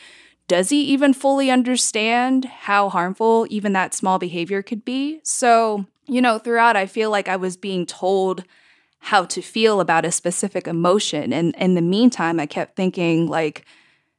does 0.48 0.70
he 0.70 0.82
even 0.82 1.14
fully 1.14 1.50
understand 1.50 2.44
how 2.44 2.88
harmful 2.88 3.46
even 3.48 3.72
that 3.72 3.94
small 3.94 4.18
behavior 4.18 4.60
could 4.62 4.84
be? 4.84 5.20
So, 5.22 5.86
you 6.06 6.20
know, 6.20 6.38
throughout, 6.38 6.76
I 6.76 6.86
feel 6.86 7.10
like 7.10 7.28
I 7.28 7.36
was 7.36 7.56
being 7.56 7.86
told 7.86 8.44
how 8.98 9.24
to 9.24 9.40
feel 9.40 9.80
about 9.80 10.04
a 10.04 10.12
specific 10.12 10.68
emotion. 10.68 11.32
And 11.32 11.54
in 11.56 11.74
the 11.74 11.80
meantime, 11.80 12.38
I 12.38 12.46
kept 12.46 12.76
thinking, 12.76 13.26
like, 13.26 13.64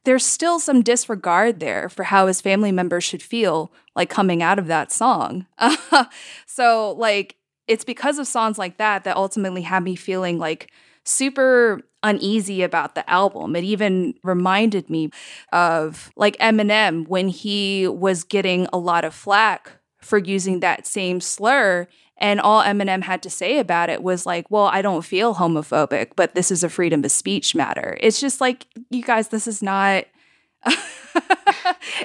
there's 0.04 0.24
still 0.24 0.60
some 0.60 0.82
disregard 0.82 1.60
there 1.60 1.88
for 1.88 2.04
how 2.04 2.26
his 2.26 2.40
family 2.40 2.72
members 2.72 3.04
should 3.04 3.22
feel 3.22 3.72
like 3.96 4.10
coming 4.10 4.42
out 4.42 4.58
of 4.58 4.66
that 4.66 4.92
song. 4.92 5.46
so, 6.46 6.92
like, 6.92 7.36
it's 7.66 7.84
because 7.84 8.18
of 8.18 8.26
songs 8.26 8.58
like 8.58 8.76
that 8.76 9.04
that 9.04 9.16
ultimately 9.16 9.62
had 9.62 9.82
me 9.82 9.96
feeling 9.96 10.38
like 10.38 10.70
super 11.04 11.80
uneasy 12.02 12.62
about 12.62 12.94
the 12.94 13.08
album. 13.08 13.56
It 13.56 13.64
even 13.64 14.14
reminded 14.22 14.90
me 14.90 15.10
of 15.52 16.10
like 16.16 16.36
Eminem 16.36 17.08
when 17.08 17.28
he 17.28 17.88
was 17.88 18.24
getting 18.24 18.66
a 18.72 18.78
lot 18.78 19.04
of 19.04 19.14
flack 19.14 19.78
for 20.04 20.18
using 20.18 20.60
that 20.60 20.86
same 20.86 21.20
slur. 21.20 21.88
And 22.18 22.40
all 22.40 22.62
Eminem 22.62 23.02
had 23.02 23.22
to 23.24 23.30
say 23.30 23.58
about 23.58 23.90
it 23.90 24.02
was 24.02 24.24
like, 24.24 24.50
well, 24.50 24.66
I 24.66 24.82
don't 24.82 25.02
feel 25.04 25.34
homophobic, 25.34 26.12
but 26.14 26.34
this 26.34 26.50
is 26.50 26.62
a 26.62 26.68
freedom 26.68 27.04
of 27.04 27.10
speech 27.10 27.54
matter. 27.54 27.96
It's 28.00 28.20
just 28.20 28.40
like, 28.40 28.66
you 28.90 29.02
guys, 29.02 29.28
this 29.28 29.46
is 29.46 29.62
not, 29.62 30.04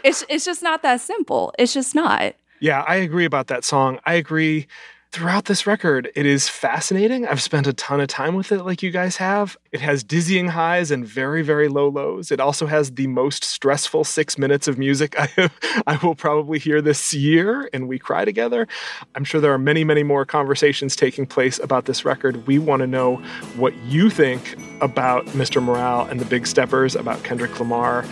it's, 0.04 0.26
it's 0.28 0.46
just 0.46 0.64
not 0.64 0.82
that 0.82 1.02
simple. 1.02 1.54
It's 1.60 1.74
just 1.74 1.94
not. 1.94 2.34
Yeah, 2.60 2.82
I 2.88 2.96
agree 2.96 3.26
about 3.26 3.48
that 3.48 3.64
song. 3.64 4.00
I 4.06 4.16
agree 4.16 4.68
throughout 5.12 5.46
this 5.46 5.66
record. 5.66 6.12
It 6.16 6.26
is 6.28 6.48
fascinating. 6.48 7.28
I've 7.28 7.42
spent 7.42 7.66
a 7.66 7.74
ton 7.74 8.00
of 8.00 8.08
time 8.08 8.36
with 8.36 8.52
it, 8.52 8.64
like 8.64 8.84
you 8.84 8.92
guys 8.92 9.18
have. 9.18 9.58
It 9.72 9.82
has 9.82 10.04
dizzying 10.04 10.50
highs 10.50 10.92
and 10.92 11.06
very, 11.06 11.42
very 11.42 11.68
low 11.68 11.90
lows. 11.90 12.32
It 12.32 12.40
also 12.40 12.68
has 12.68 12.92
the 12.92 13.08
most 13.08 13.44
stressful 13.44 14.04
six 14.04 14.38
minutes 14.38 14.68
of 14.68 14.78
music 14.78 15.20
I, 15.20 15.26
have, 15.36 15.54
I 15.88 15.96
will 15.98 16.16
probably 16.16 16.60
hear 16.60 16.82
this 16.82 17.14
year, 17.14 17.70
and 17.74 17.88
we 17.88 17.98
cry 17.98 18.24
together. 18.24 18.68
I'm 19.16 19.24
sure 19.24 19.42
there 19.42 19.54
are 19.54 19.58
many, 19.58 19.84
many 19.84 20.04
more 20.04 20.26
conversations 20.26 20.96
taking 20.96 21.26
place 21.26 21.58
about 21.60 21.86
this 21.86 22.06
record. 22.06 22.46
We 22.46 22.60
want 22.60 22.82
to 22.82 22.88
know 22.88 23.16
what 23.56 23.76
you 23.86 24.12
think 24.12 24.58
about 24.82 25.26
Mr. 25.28 25.62
Morale 25.62 26.06
and 26.06 26.20
the 26.20 26.26
Big 26.26 26.46
Steppers, 26.46 26.96
about 26.96 27.24
Kendrick 27.24 27.60
Lamar. 27.60 28.06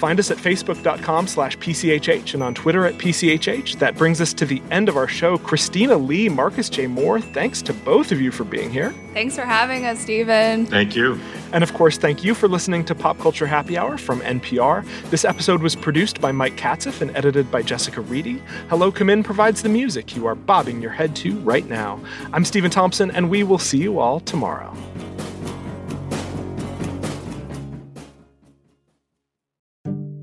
Find 0.00 0.18
us 0.18 0.30
at 0.30 0.38
facebook.com 0.38 1.26
slash 1.26 1.58
PCHH 1.58 2.32
and 2.32 2.42
on 2.42 2.54
Twitter 2.54 2.86
at 2.86 2.94
PCHH. 2.94 3.78
That 3.80 3.98
brings 3.98 4.22
us 4.22 4.32
to 4.32 4.46
the 4.46 4.62
end 4.70 4.88
of 4.88 4.96
our 4.96 5.06
show. 5.06 5.36
Christina 5.36 5.98
Lee, 5.98 6.30
Marcus 6.30 6.70
J. 6.70 6.86
Moore, 6.86 7.20
thanks 7.20 7.60
to 7.60 7.74
both 7.74 8.10
of 8.10 8.18
you 8.18 8.32
for 8.32 8.44
being 8.44 8.70
here. 8.70 8.94
Thanks 9.12 9.36
for 9.36 9.44
having 9.44 9.84
us, 9.84 9.98
Stephen. 9.98 10.64
Thank 10.64 10.96
you. 10.96 11.20
And 11.52 11.62
of 11.62 11.74
course, 11.74 11.98
thank 11.98 12.24
you 12.24 12.34
for 12.34 12.48
listening 12.48 12.82
to 12.86 12.94
Pop 12.94 13.18
Culture 13.18 13.46
Happy 13.46 13.76
Hour 13.76 13.98
from 13.98 14.22
NPR. 14.22 14.86
This 15.10 15.26
episode 15.26 15.60
was 15.60 15.76
produced 15.76 16.18
by 16.18 16.32
Mike 16.32 16.56
Katzif 16.56 17.02
and 17.02 17.14
edited 17.14 17.50
by 17.50 17.60
Jessica 17.60 18.00
Reedy. 18.00 18.42
Hello 18.70 18.90
Come 18.90 19.10
In 19.10 19.22
provides 19.22 19.62
the 19.62 19.68
music 19.68 20.16
you 20.16 20.24
are 20.24 20.34
bobbing 20.34 20.80
your 20.80 20.92
head 20.92 21.14
to 21.16 21.38
right 21.40 21.68
now. 21.68 22.00
I'm 22.32 22.46
Stephen 22.46 22.70
Thompson, 22.70 23.10
and 23.10 23.28
we 23.28 23.42
will 23.42 23.58
see 23.58 23.78
you 23.78 23.98
all 23.98 24.20
tomorrow. 24.20 24.74